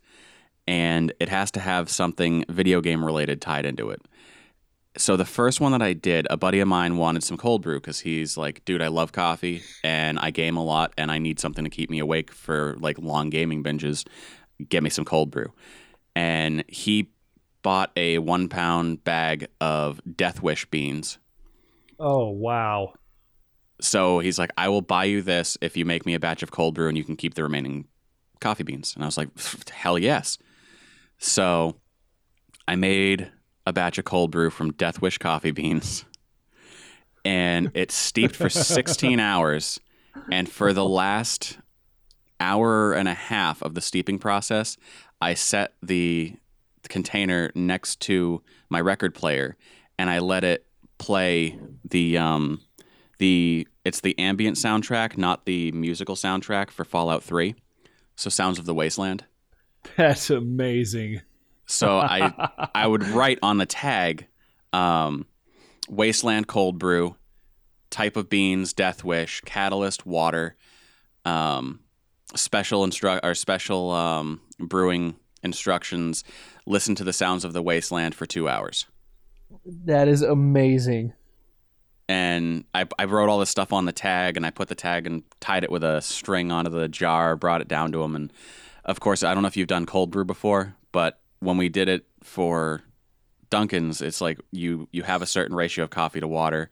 [0.67, 4.01] and it has to have something video game related tied into it.
[4.97, 7.79] So the first one that I did, a buddy of mine wanted some cold brew
[7.79, 11.39] because he's like, dude, I love coffee and I game a lot and I need
[11.39, 14.05] something to keep me awake for like long gaming binges.
[14.67, 15.53] Get me some cold brew.
[16.15, 17.11] And he
[17.61, 21.19] bought a one pound bag of Death Wish beans.
[21.99, 22.93] Oh wow.
[23.81, 26.51] So he's like, I will buy you this if you make me a batch of
[26.51, 27.85] cold brew and you can keep the remaining
[28.41, 28.95] coffee beans.
[28.95, 29.29] And I was like,
[29.69, 30.37] hell yes.
[31.19, 31.75] So
[32.67, 33.31] I made
[33.65, 36.05] a batch of cold brew from Death Wish coffee beans
[37.25, 39.79] and it steeped for 16 hours.
[40.31, 41.59] And for the last
[42.39, 44.77] hour and a half of the steeping process,
[45.21, 46.35] I set the
[46.87, 49.57] container next to my record player
[49.97, 50.65] and I let it
[50.97, 52.61] play the um
[53.19, 57.55] the it's the ambient soundtrack, not the musical soundtrack for Fallout 3.
[58.15, 59.25] So Sounds of the Wasteland.
[59.95, 61.21] That's amazing.
[61.69, 64.25] So I I would write on the tag,
[64.73, 65.27] um,
[65.87, 67.15] Wasteland Cold Brew,
[67.91, 70.55] type of beans, Death Wish, catalyst, water,
[71.25, 71.81] um,
[72.35, 76.23] special instru- or special um, brewing instructions.
[76.65, 78.87] Listen to the sounds of the wasteland for two hours.
[79.65, 81.13] That is amazing.
[82.07, 85.05] And I, I wrote all this stuff on the tag, and I put the tag
[85.05, 88.33] and tied it with a string onto the jar, brought it down to him, and
[88.85, 91.87] of course, I don't know if you've done cold brew before, but when we did
[91.89, 92.83] it for
[93.49, 96.69] Dunkin's, it's like you you have a certain ratio of coffee to water,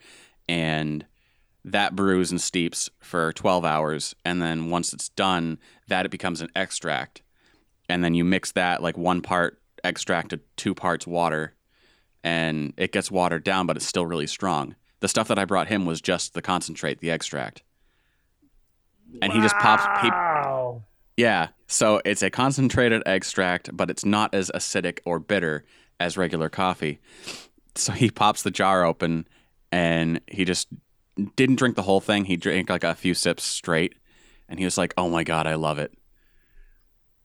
[0.48, 1.06] and
[1.66, 5.58] that brews and steeps for 12 hours, and then once it's done,
[5.88, 7.22] that it becomes an extract,
[7.90, 11.54] and then you mix that like one part extract to two parts water,
[12.24, 14.76] and it gets watered down, but it's still really strong.
[15.00, 17.64] The stuff that I brought him was just the concentrate, the extract,
[19.22, 19.84] and he just pops.
[20.02, 20.57] He, Wow.
[21.18, 21.50] Yeah.
[21.68, 25.66] So it's a concentrated extract, but it's not as acidic or bitter
[26.00, 27.00] as regular coffee.
[27.76, 29.28] So he pops the jar open
[29.72, 30.68] and he just
[31.36, 32.26] didn't drink the whole thing.
[32.26, 33.96] He drank like a few sips straight
[34.48, 35.94] and he was like, "Oh my god, I love it."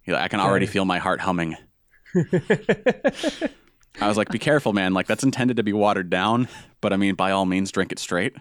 [0.02, 1.56] He, I can already feel my heart humming.
[2.14, 4.94] I was like, "Be careful, man.
[4.94, 6.48] Like that's intended to be watered down,
[6.80, 8.34] but I mean, by all means, drink it straight."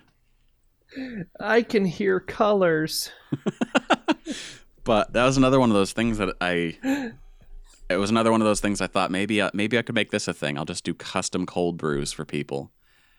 [1.40, 3.12] I can hear colors.
[4.84, 6.78] But that was another one of those things that I.
[7.90, 10.12] It was another one of those things I thought maybe uh, maybe I could make
[10.12, 10.58] this a thing.
[10.58, 12.72] I'll just do custom cold brews for people.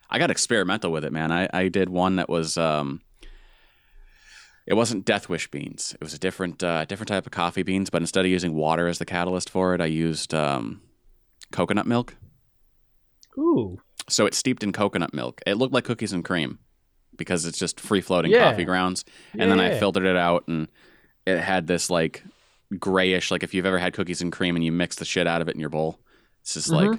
[0.09, 1.31] I got experimental with it, man.
[1.31, 3.01] I, I did one that was um,
[4.67, 5.95] it wasn't Death Wish beans.
[6.01, 8.89] It was a different uh, different type of coffee beans, but instead of using water
[8.89, 10.81] as the catalyst for it, I used um,
[11.51, 12.17] coconut milk.
[13.39, 13.79] Ooh.
[14.09, 15.41] So it's steeped in coconut milk.
[15.47, 16.59] It looked like cookies and cream
[17.17, 18.51] because it's just free floating Yeah.
[18.51, 19.05] coffee grounds.
[19.39, 19.79] And then I Yeah.
[19.79, 20.69] filtered it out and
[21.27, 22.23] it had this like
[22.79, 25.43] grayish, like if you've ever had cookies and cream and you mix the shit out
[25.43, 25.99] of it in your bowl,
[26.41, 26.99] it's just like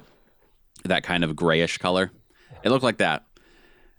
[0.84, 2.10] that kind of grayish color.
[2.62, 3.24] It looked like that.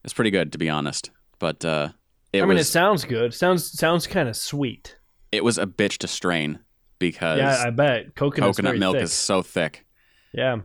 [0.04, 1.12] It's pretty good to be honest.
[1.40, 1.90] But uh
[2.34, 3.34] it I mean, it sounds good.
[3.34, 4.98] Sounds sounds kind of sweet.
[5.32, 6.60] it was a bitch to strain
[7.00, 9.04] because Yeah, I bet coconut's coconut milk thick.
[9.04, 9.86] is so thick.
[10.34, 10.58] yeah,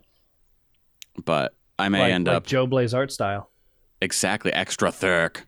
[1.24, 3.50] But I may like, end like up Joe Blaze art style.
[4.00, 5.44] exactly extra thick.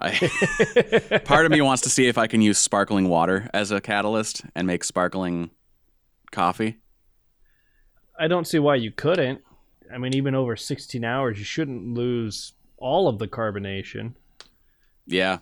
[0.00, 3.80] I, part of me wants to see if I can use sparkling water as a
[3.80, 5.50] catalyst and make sparkling
[6.32, 6.78] coffee.
[8.18, 9.40] I don't see why you couldn't.
[9.92, 14.14] I mean, even over 16 hours, you shouldn't lose all of the carbonation.
[15.06, 15.38] Yeah,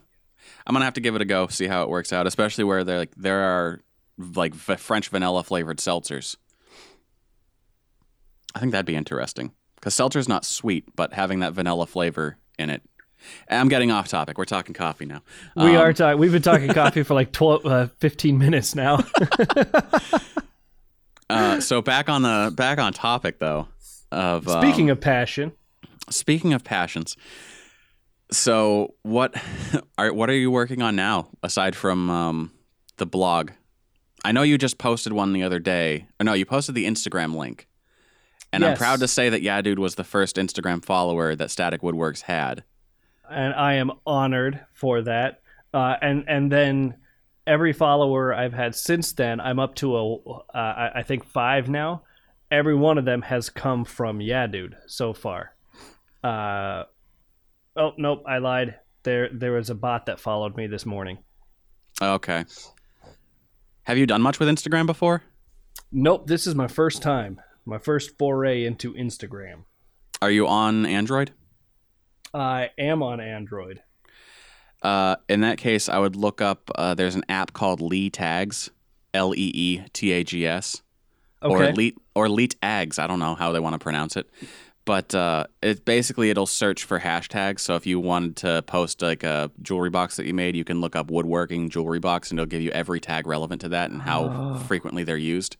[0.67, 2.27] I'm gonna have to give it a go, see how it works out.
[2.27, 3.81] Especially where there like there are
[4.19, 6.37] like v- French vanilla flavored seltzers.
[8.55, 12.71] I think that'd be interesting because seltzer's not sweet, but having that vanilla flavor in
[12.71, 12.83] it.
[13.49, 14.39] I'm getting off topic.
[14.39, 15.23] We're talking coffee now.
[15.57, 16.19] We Um, are talking.
[16.19, 18.99] We've been talking coffee for like 12, uh, 15 minutes now.
[21.31, 23.67] Uh, so back on the back on topic though.
[24.11, 25.53] Of Speaking um, of passion,
[26.11, 27.17] speaking of passions,
[28.31, 29.35] so what
[29.99, 32.53] are what are you working on now aside from um,
[32.99, 33.53] the blog?
[34.25, 36.07] I know you just posted one the other day.
[36.21, 37.67] Or no, you posted the Instagram link,
[38.53, 41.81] and I'm proud to say that Yeah Dude was the first Instagram follower that Static
[41.81, 42.63] Woodworks had.
[43.33, 45.41] And I am honored for that.
[45.75, 46.95] Uh, and and then
[47.47, 51.69] every follower I've had since then, I'm up to a uh, I, I think five
[51.69, 52.03] now.
[52.51, 55.55] Every one of them has come from Yeah Dude so far.
[56.23, 56.85] Uh,
[57.77, 58.77] oh nope, I lied.
[59.03, 61.19] There there was a bot that followed me this morning.
[62.01, 62.45] Okay.
[63.85, 65.23] Have you done much with Instagram before?
[65.91, 67.41] Nope, this is my first time.
[67.65, 69.65] My first foray into Instagram.
[70.21, 71.33] Are you on Android?
[72.35, 73.83] I am on Android.
[74.83, 76.71] Uh, in that case, I would look up.
[76.75, 78.71] Uh, there's an app called Lee Tags,
[79.15, 80.83] L E E T A G S,
[81.43, 81.73] or Okay.
[81.73, 82.99] Leet or Leet Ags.
[82.99, 84.29] I don't know how they want to pronounce it,
[84.85, 87.61] but uh, it basically it'll search for hashtags.
[87.61, 90.81] So if you wanted to post like a jewelry box that you made, you can
[90.81, 94.03] look up woodworking jewelry box, and it'll give you every tag relevant to that and
[94.03, 94.59] how Oh.
[94.67, 95.57] frequently they're used.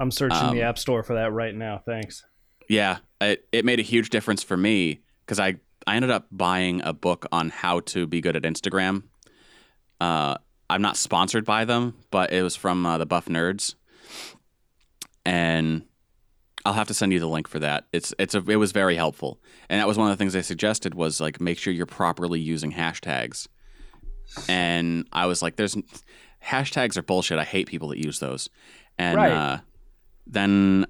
[0.00, 1.78] I'm searching Um, the App Store for that right now.
[1.84, 2.24] Thanks.
[2.68, 5.54] Yeah, it it made a huge difference for me because I
[5.86, 9.04] I ended up buying a book on how to be good at Instagram.
[10.00, 10.36] Uh,
[10.68, 13.76] I'm not sponsored by them, but it was from uh, the Buff Nerds,
[15.24, 15.84] and
[16.64, 17.86] I'll have to send you the link for that.
[17.92, 20.42] It's it's a, it was very helpful, and that was one of the things they
[20.42, 23.46] suggested was like make sure you're properly using hashtags.
[24.48, 25.76] And I was like, "There's
[26.44, 27.38] hashtags are bullshit.
[27.38, 28.48] I hate people that use those."
[28.98, 29.30] And Right.
[29.32, 29.58] uh,
[30.26, 30.86] then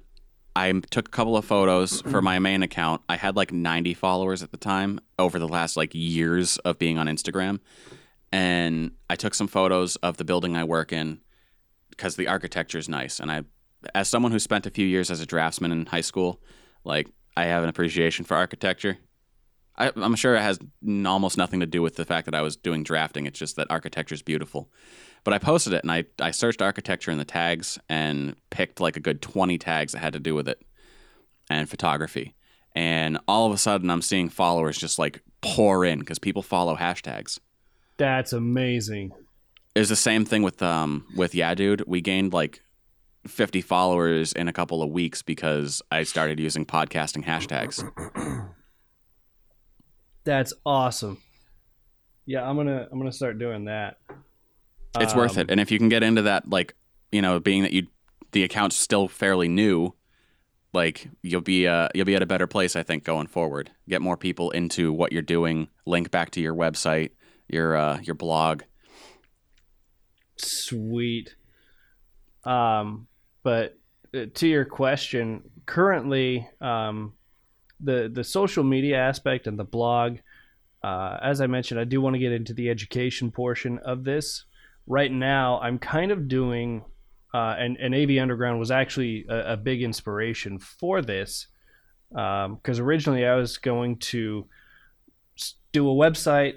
[0.55, 3.01] I took a couple of photos for my main account.
[3.07, 6.97] I had like 90 followers at the time over the last like years of being
[6.97, 7.59] on Instagram.
[8.31, 11.21] And I took some photos of the building I work in
[11.89, 13.19] because the architecture is nice.
[13.19, 13.43] And I,
[13.95, 16.41] as someone who spent a few years as a draftsman in high school,
[16.83, 17.07] like
[17.37, 18.97] I have an appreciation for architecture.
[19.77, 20.59] I, I'm sure it has
[21.05, 23.25] almost nothing to do with the fact that I was doing drafting.
[23.25, 24.69] It's just that architecture is beautiful.
[25.23, 28.97] But I posted it and I, I searched architecture in the tags and picked like
[28.97, 30.61] a good 20 tags that had to do with it
[31.49, 32.33] and photography.
[32.73, 36.75] And all of a sudden, I'm seeing followers just like pour in because people follow
[36.75, 37.39] hashtags.
[37.97, 39.11] That's amazing.
[39.75, 41.83] It was the same thing with um with Yeah Dude.
[41.85, 42.61] We gained like
[43.27, 47.83] 50 followers in a couple of weeks because I started using podcasting hashtags.
[50.23, 51.19] That's awesome.
[52.25, 53.97] Yeah, I'm gonna I'm gonna start doing that.
[54.99, 55.51] It's worth Um, it.
[55.51, 56.75] And if you can get into that, like,
[57.11, 57.87] you know, being that you
[58.31, 59.93] the account's still fairly new,
[60.73, 63.71] like you'll be uh you'll be at a better place, I think, going forward.
[63.87, 67.11] Get more people into what you're doing, link back to your website,
[67.47, 68.63] your uh your blog.
[70.37, 71.35] Sweet.
[72.43, 73.07] Um,
[73.43, 73.77] but
[74.15, 77.13] uh, to your question, currently, um,
[77.79, 80.17] the the social media aspect and the blog,
[80.83, 84.45] uh, as I mentioned, I do want to get into the education portion of this.
[84.91, 86.83] Right now, I'm kind of doing,
[87.33, 91.47] uh, and and AV Underground was actually a, a big inspiration for this,
[92.09, 94.47] because originally I was going to
[95.71, 96.55] do a website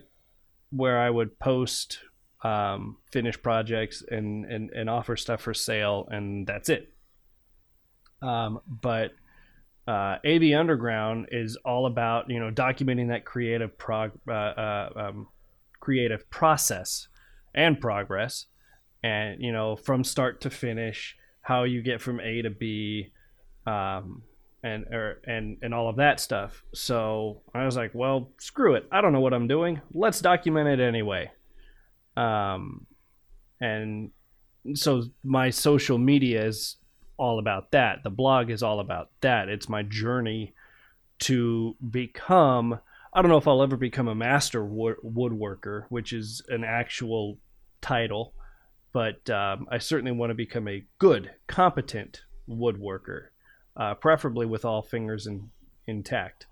[0.70, 2.00] where I would post
[2.42, 6.92] um, finish projects and, and and offer stuff for sale, and that's it.
[8.20, 9.12] Um, but
[9.86, 15.28] uh, AV Underground is all about you know documenting that creative prog uh, uh, um,
[15.78, 17.06] creative process
[17.54, 18.46] and progress,
[19.02, 23.12] and you know from start to finish, how you get from A to B,
[23.66, 24.22] um,
[24.62, 26.64] and or, and and all of that stuff.
[26.72, 28.86] So I was like, well, screw it.
[28.90, 29.80] I don't know what I'm doing.
[29.92, 31.30] Let's document it anyway.
[32.16, 32.86] Um,
[33.60, 34.10] and
[34.74, 36.76] so my social media is
[37.16, 38.02] all about that.
[38.02, 39.48] The blog is all about that.
[39.48, 40.54] It's my journey
[41.20, 42.78] to become.
[43.12, 47.38] I don't know if I'll ever become a master wood- woodworker, which is an actual
[47.84, 48.32] title,
[48.92, 53.26] but um, I certainly want to become a good, competent woodworker,
[53.76, 55.50] uh, preferably with all fingers in,
[55.86, 56.46] intact.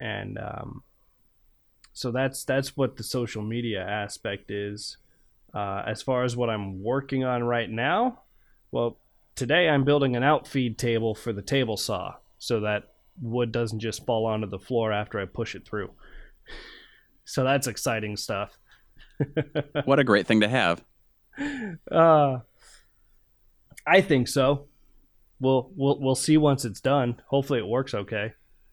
[0.00, 0.82] And um,
[1.92, 4.96] so that's that's what the social media aspect is.
[5.54, 8.20] Uh, as far as what I'm working on right now,
[8.70, 8.98] well,
[9.34, 14.04] today I'm building an outfeed table for the table saw so that wood doesn't just
[14.04, 15.90] fall onto the floor after I push it through.
[17.24, 18.58] So that's exciting stuff.
[19.84, 20.82] What a great thing to have.
[21.92, 22.38] Uh,
[23.86, 24.68] I think so.
[25.38, 27.20] We'll we'll we'll see once it's done.
[27.26, 28.32] Hopefully it works okay.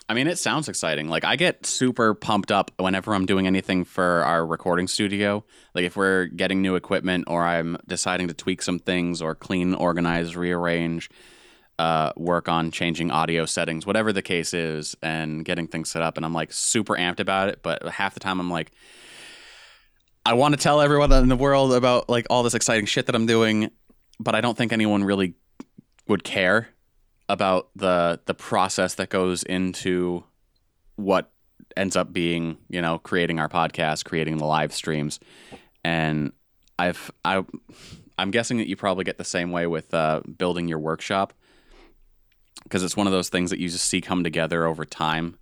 [0.09, 1.07] I mean, it sounds exciting.
[1.07, 5.45] Like I get super pumped up whenever I'm doing anything for our recording studio.
[5.73, 9.73] Like if we're getting new equipment or I'm deciding to tweak some things or clean,
[9.73, 11.09] organize, rearrange,
[11.79, 16.17] uh, work on changing audio settings, whatever the case is, and getting things set up.
[16.17, 17.59] And I'm like super amped about it.
[17.63, 18.71] But half the time I'm like,
[20.25, 23.15] I want to tell everyone in the world about like all this exciting shit that
[23.15, 23.71] I'm doing,
[24.19, 25.35] but I don't think anyone really
[26.07, 26.69] would care
[27.29, 30.23] about the the process that goes into
[30.95, 31.31] what
[31.75, 35.19] ends up being, you know, creating our podcast, creating the live streams.
[35.83, 36.31] And
[36.79, 37.43] I've I
[38.17, 41.33] I'm guessing that you probably get the same way with uh, building your workshop
[42.63, 45.37] because it's one of those things that you just see come together over time.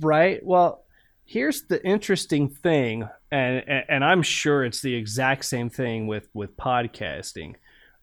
[0.00, 0.44] Right.
[0.44, 0.83] Well,
[1.24, 6.28] here's the interesting thing, and, and and I'm sure it's the exact same thing with
[6.34, 7.54] with podcasting.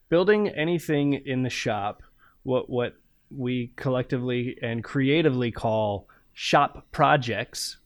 [0.09, 2.03] Building anything in the shop,
[2.43, 2.95] what what
[3.35, 7.77] we collectively and creatively call shop projects,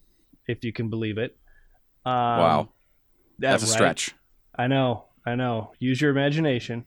[0.47, 1.37] if you can believe it.
[2.05, 2.69] Um, wow,
[3.37, 3.73] that's a right.
[3.73, 4.15] stretch.
[4.55, 5.05] I know.
[5.25, 5.71] I know.
[5.79, 6.85] Use your imagination.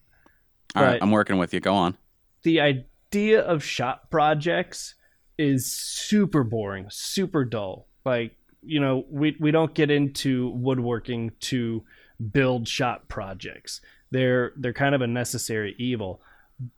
[0.75, 1.61] All right, I'm working with you.
[1.61, 1.97] Go on.
[2.43, 4.95] the idea of shop projects
[5.39, 7.87] is super boring, super dull.
[8.05, 8.37] Like,
[8.69, 11.85] you know, we, we don't get into woodworking to
[12.33, 13.81] build shop projects.
[14.11, 16.21] They're they're kind of a necessary evil.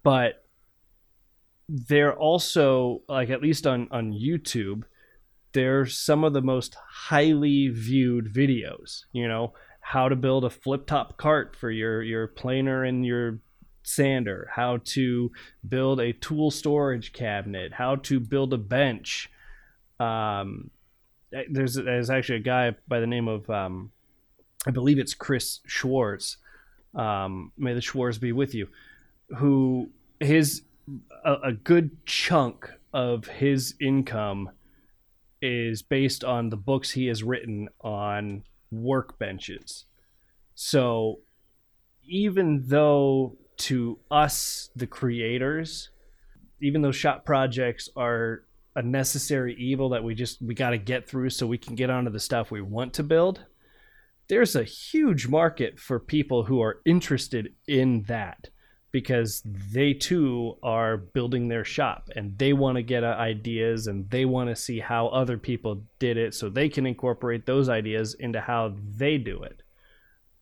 [0.02, 0.44] But
[1.68, 4.82] they're also like at least on, on YouTube,
[5.52, 10.86] they're some of the most highly viewed videos, you know, how to build a flip
[10.86, 13.40] top cart for your your planer and your
[13.82, 15.30] sander, how to
[15.66, 19.30] build a tool storage cabinet, how to build a bench.
[19.98, 20.70] Um,
[21.50, 23.92] there's there's actually a guy by the name of um,
[24.66, 26.36] I believe it's Chris Schwarz.
[26.94, 28.68] Um, may the Schwartz be with you.
[29.38, 30.62] Who his
[31.24, 34.50] a, a good chunk of his income
[35.40, 38.42] is based on the books he has written on
[38.74, 39.84] workbenches.
[40.54, 41.20] So
[42.04, 45.90] even though to us, the creators,
[46.60, 48.44] even though shop projects are
[48.80, 51.90] a necessary evil that we just we got to get through so we can get
[51.90, 53.44] onto the stuff we want to build,
[54.28, 58.48] there's a huge market for people who are interested in that
[58.90, 64.08] because they too are building their shop and they want to get uh, ideas and
[64.10, 68.14] they want to see how other people did it so they can incorporate those ideas
[68.14, 69.62] into how they do it.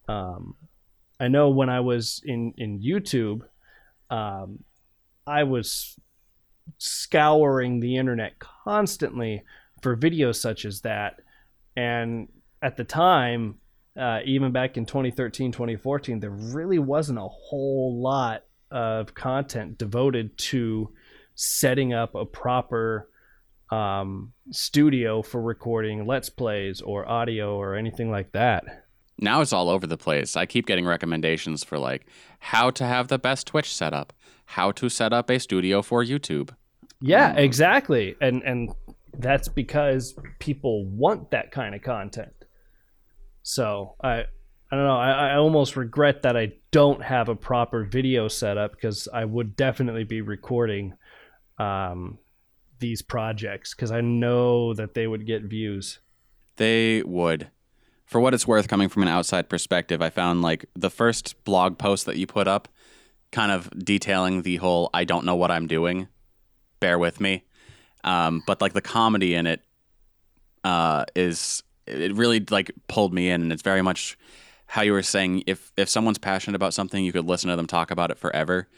[0.06, 0.54] Um,
[1.18, 3.40] I know when I was in in YouTube,
[4.10, 4.60] um,
[5.26, 5.98] I was
[6.76, 9.42] scouring the internet constantly
[9.82, 11.20] for videos such as that.
[11.76, 12.28] And
[12.62, 13.58] at the time,
[13.96, 20.36] uh, even back in 2013, 2014, there really wasn't a whole lot of content devoted
[20.36, 20.92] to
[21.34, 23.08] setting up a proper
[23.70, 28.87] um, studio for recording let's plays or audio or anything like that.
[29.20, 30.36] Now it's all over the place.
[30.36, 32.06] I keep getting recommendations for like
[32.38, 34.12] how to have the best Twitch setup,
[34.46, 36.50] how to set up a studio for YouTube.
[37.00, 38.16] Yeah, exactly.
[38.20, 38.70] And and
[39.16, 42.32] that's because people want that kind of content.
[43.42, 44.24] So I
[44.70, 44.98] I don't know.
[44.98, 49.56] I, I almost regret that I don't have a proper video setup because I would
[49.56, 50.94] definitely be recording
[51.58, 52.18] um,
[52.78, 56.00] these projects because I know that they would get views.
[56.56, 57.50] They would.
[58.08, 61.76] For what it's worth, coming from an outside perspective, I found like the first blog
[61.76, 62.66] post that you put up,
[63.32, 66.08] kind of detailing the whole I don't know what I'm doing.
[66.80, 67.44] Bear with me.
[68.04, 69.60] Um, but like the comedy in it
[70.64, 74.16] uh, is it really like pulled me in, and it's very much
[74.64, 77.66] how you were saying if if someone's passionate about something, you could listen to them
[77.66, 78.68] talk about it forever.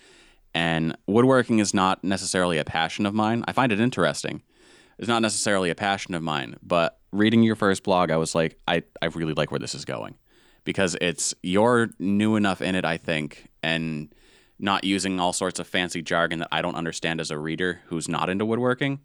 [0.55, 3.44] And woodworking is not necessarily a passion of mine.
[3.47, 4.43] I find it interesting.
[5.01, 8.59] It's not necessarily a passion of mine, but reading your first blog, I was like,
[8.69, 10.19] I, I really like where this is going
[10.65, 14.15] because it's you're new enough in it, I think, and
[14.59, 18.11] not using all sorts of fancy jargon that I don't understand as a reader who's
[18.11, 19.01] not into woodworking.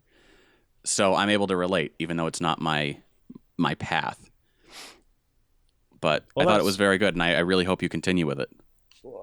[0.84, 2.98] So I'm able to relate, even though it's not my
[3.56, 4.30] my path.
[6.02, 8.28] But Well, I thought it was very good, and I, I really hope you continue
[8.28, 8.50] with it.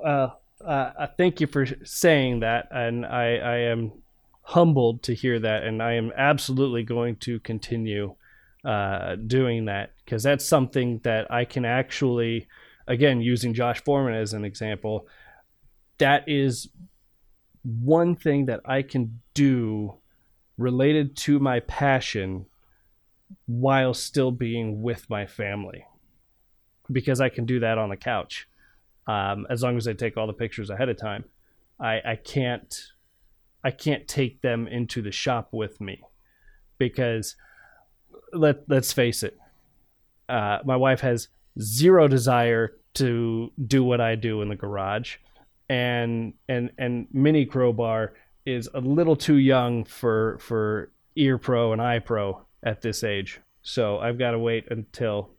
[0.02, 0.28] Uh,
[0.64, 4.01] uh, thank you for saying that, and I, I am
[4.42, 8.14] humbled to hear that, and I am absolutely going to continue
[8.64, 12.48] uh, doing that because that's something that I can actually,
[12.86, 15.06] again, using Josh Foreman as an example,
[15.98, 16.68] that is
[17.64, 19.94] one thing that I can do
[20.58, 22.46] related to my passion
[23.46, 25.86] while still being with my family
[26.90, 28.48] because I can do that on the couch
[29.06, 31.24] um, as long as I take all the pictures ahead of time.
[31.80, 32.91] I, I can't
[33.64, 36.02] I can't take them into the shop with me
[36.78, 37.36] because
[38.32, 39.38] let let's face it,
[40.28, 41.28] uh, my wife has
[41.60, 45.16] zero desire to do what I do in the garage,
[45.68, 48.14] and and and Mini Crowbar
[48.44, 53.40] is a little too young for for Ear Pro and Eye Pro at this age.
[53.62, 55.30] So I've got to wait until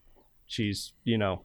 [0.46, 1.44] she's you know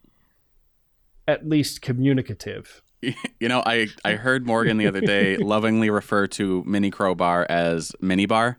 [1.26, 2.82] at least communicative.
[3.40, 7.92] You know, I, I heard Morgan the other day lovingly refer to mini crowbar as
[8.00, 8.58] mini bar.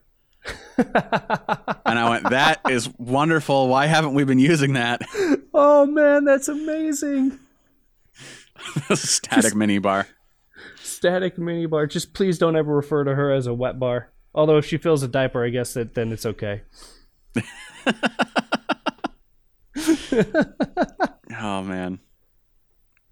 [0.78, 3.68] And I went, that is wonderful.
[3.68, 5.02] Why haven't we been using that?
[5.53, 7.38] oh man, that's amazing.
[8.94, 10.07] Static mini bar.
[10.78, 11.86] Static mini bar.
[11.86, 14.14] Just please don't ever refer to her as a wet bar.
[14.34, 16.61] Although if she fills a diaper, I guess that then it's okay.
[21.41, 21.99] Oh, man.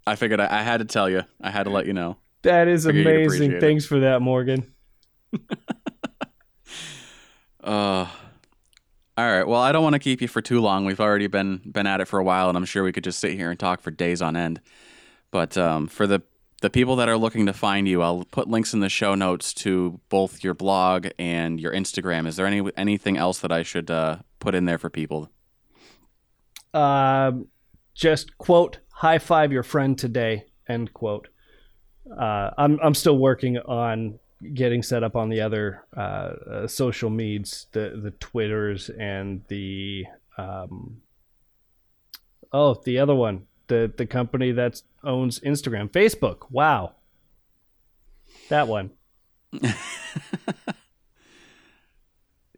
[0.08, 1.24] I figured I, I had to tell you.
[1.42, 2.18] I had to let you know.
[2.44, 3.26] That is amazing.
[3.26, 3.62] appreciate it.
[3.62, 4.72] Thanks for that, Morgan.
[7.68, 8.08] Uh,
[9.18, 9.46] all right.
[9.46, 10.86] Well, I don't want to keep you for too long.
[10.86, 13.20] We've already been been at it for a while, and I'm sure we could just
[13.20, 14.62] sit here and talk for days on end.
[15.32, 16.22] But um, for the
[16.62, 19.54] the people that are looking to find you, I'll put links in the show notes
[19.56, 22.26] to both your blog and your Instagram.
[22.26, 25.30] Is there any anything else that I should uh, put in there for people?
[26.74, 27.48] Um,
[27.96, 31.28] just quote high five your friend today end quote.
[32.12, 34.20] Uh, I'm I'm still working on
[34.54, 40.06] getting set up on the other uh, uh, social medias, the the Twitters and the
[40.38, 41.02] um,
[42.52, 46.50] oh the other one, the the company that owns Instagram, Facebook.
[46.50, 46.96] Wow,
[48.50, 48.92] that one.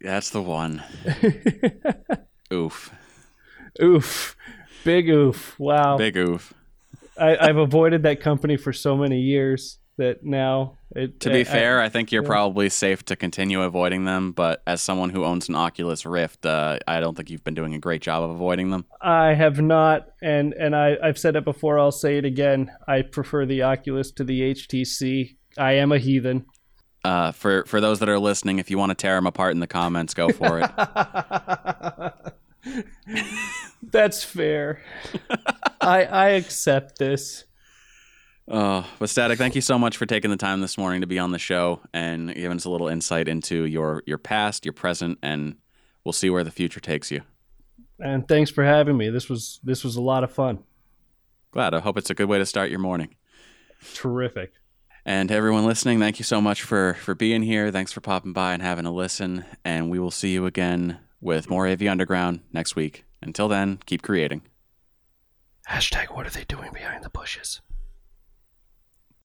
[0.01, 0.81] That's the one.
[2.53, 2.93] oof.
[3.81, 4.35] Oof,
[4.84, 5.57] big oof.
[5.60, 5.97] Wow.
[5.97, 6.53] Big oof.
[7.18, 11.19] I, I've avoided that company for so many years that now it.
[11.22, 12.30] To be I- fair, I, think you're yeah.
[12.30, 14.31] probably safe to continue avoiding them.
[14.31, 17.76] But as someone who owns an Oculus Rift, uh, I don't think you've been doing
[17.76, 18.85] a great job of avoiding them.
[19.01, 21.77] I have not, and and I I've said it before.
[21.77, 22.72] I'll say it again.
[22.88, 25.35] I prefer the Oculus to the HTC.
[25.57, 26.45] I am a heathen.
[27.03, 29.60] Uh, for for those that are listening, if you want to tear them apart in
[29.60, 30.72] the comments, go for it.
[33.84, 34.81] That's fair.
[35.81, 37.45] I I accept this.
[38.52, 41.19] Oh, but Static, thank you so much for taking the time this morning to be
[41.19, 45.19] on the show and giving us a little insight into your your past, your present,
[45.22, 45.56] and
[46.03, 47.22] we'll see where the future takes you.
[47.99, 49.10] And thanks for having me.
[49.10, 50.60] This was this was a lot of fun.
[51.52, 51.73] Glad.
[51.73, 53.15] I hope it's a good way to start your morning.
[53.94, 54.53] Terrific.
[55.06, 57.72] And to everyone listening, thank you so much for for being here.
[57.72, 59.45] Thanks for popping by and having a listen.
[59.64, 63.05] And we will see you again with more AV Underground next week.
[63.21, 64.41] Until then, keep creating.
[65.69, 67.61] Hashtag what are they doing behind the bushes?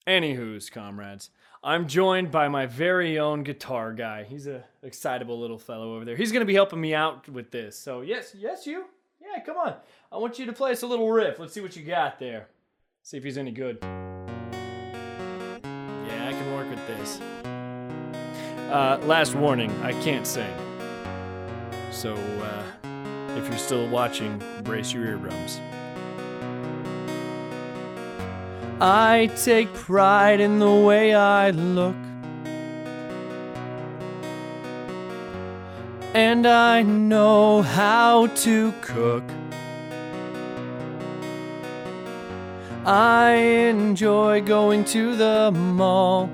[0.07, 1.31] Anywho's, comrades,
[1.63, 4.25] I'm joined by my very own guitar guy.
[4.25, 6.17] He's a excitable little fellow over there.
[6.17, 7.79] He's gonna be helping me out with this.
[7.79, 8.85] So yes, yes, you.
[9.19, 9.77] Yeah, come on.
[10.13, 11.39] I want you to play us a little riff.
[11.39, 12.49] Let's see what you got there.
[13.03, 13.79] See if he's any good.
[13.83, 13.89] Yeah,
[16.29, 17.19] I can work with this.
[18.71, 20.64] Uh, last warning, I can't sing.
[21.95, 22.65] So uh,
[23.37, 25.61] if you're still watching, brace your eardrums.
[28.81, 31.95] I take pride in the way I look.
[36.15, 39.25] And I know how to cook.
[42.85, 46.29] I enjoy going to the mall.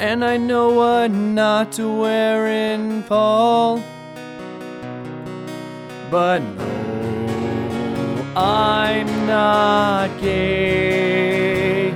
[0.00, 3.82] And I know what not to wear in Paul.
[6.10, 11.90] But no, I'm not gay.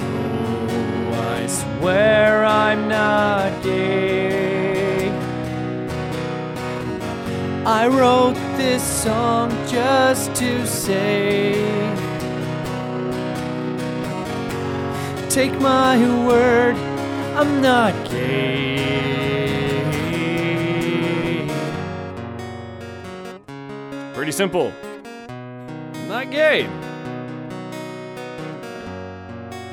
[0.00, 5.10] No, I swear I'm not gay.
[7.64, 11.97] I wrote this song just to say.
[15.28, 16.74] Take my word,
[17.36, 18.78] I'm not gay.
[24.14, 24.72] Pretty simple.
[25.28, 26.62] I'm not gay.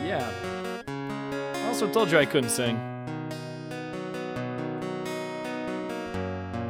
[0.05, 0.29] Yeah.
[0.87, 2.77] I also told you I couldn't sing.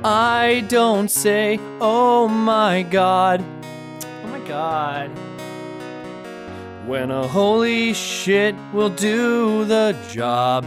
[0.06, 3.44] I don't say, oh my god.
[4.24, 5.24] Oh my god.
[6.86, 10.64] When a holy shit will do the job.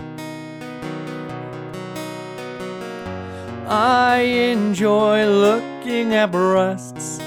[3.69, 7.21] I enjoy looking at breasts.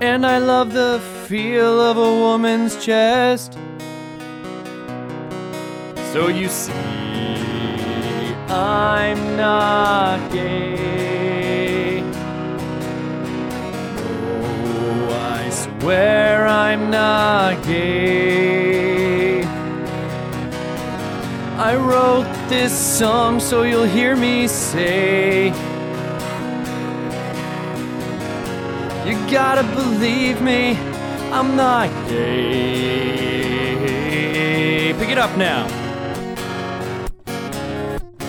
[0.00, 3.58] And I love the feel of a woman's chest.
[6.12, 6.72] So you see,
[8.48, 11.03] I'm not gay.
[15.84, 19.42] Swear I'm not gay.
[21.58, 25.48] I wrote this song so you'll hear me say.
[29.04, 30.74] You gotta believe me,
[31.30, 33.34] I'm not gay.
[34.98, 35.66] Pick it up now.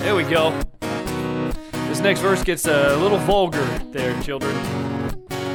[0.02, 0.52] There we go.
[1.88, 4.54] This next verse gets a little vulgar there, children.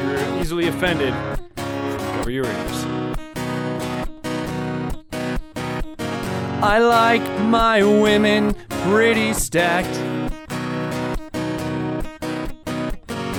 [0.07, 1.13] You're easily offended,
[2.31, 2.85] cover your ears.
[6.63, 8.55] I like my women
[8.85, 9.97] pretty stacked.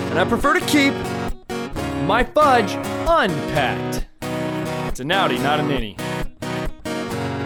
[0.09, 0.93] And I prefer to keep
[2.05, 2.73] my fudge
[3.07, 4.07] unpacked.
[4.89, 5.95] It's a naughty, not a ninny.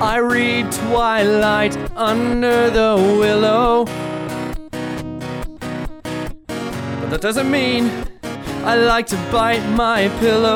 [0.01, 3.85] I read Twilight under the willow.
[7.01, 7.91] But that doesn't mean
[8.65, 10.55] I like to bite my pillow.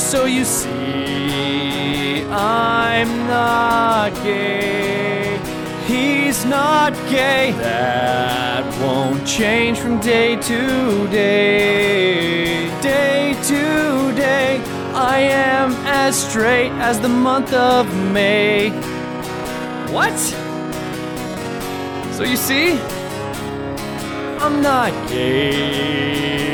[0.00, 5.38] So you see, I'm not gay.
[5.86, 7.52] He's not gay.
[7.52, 12.68] That won't change from day to day.
[12.80, 14.60] Day to day.
[14.92, 18.70] I am as straight as the month of May.
[19.92, 20.18] What?
[22.14, 22.78] So you see,
[24.44, 26.53] I'm not gay.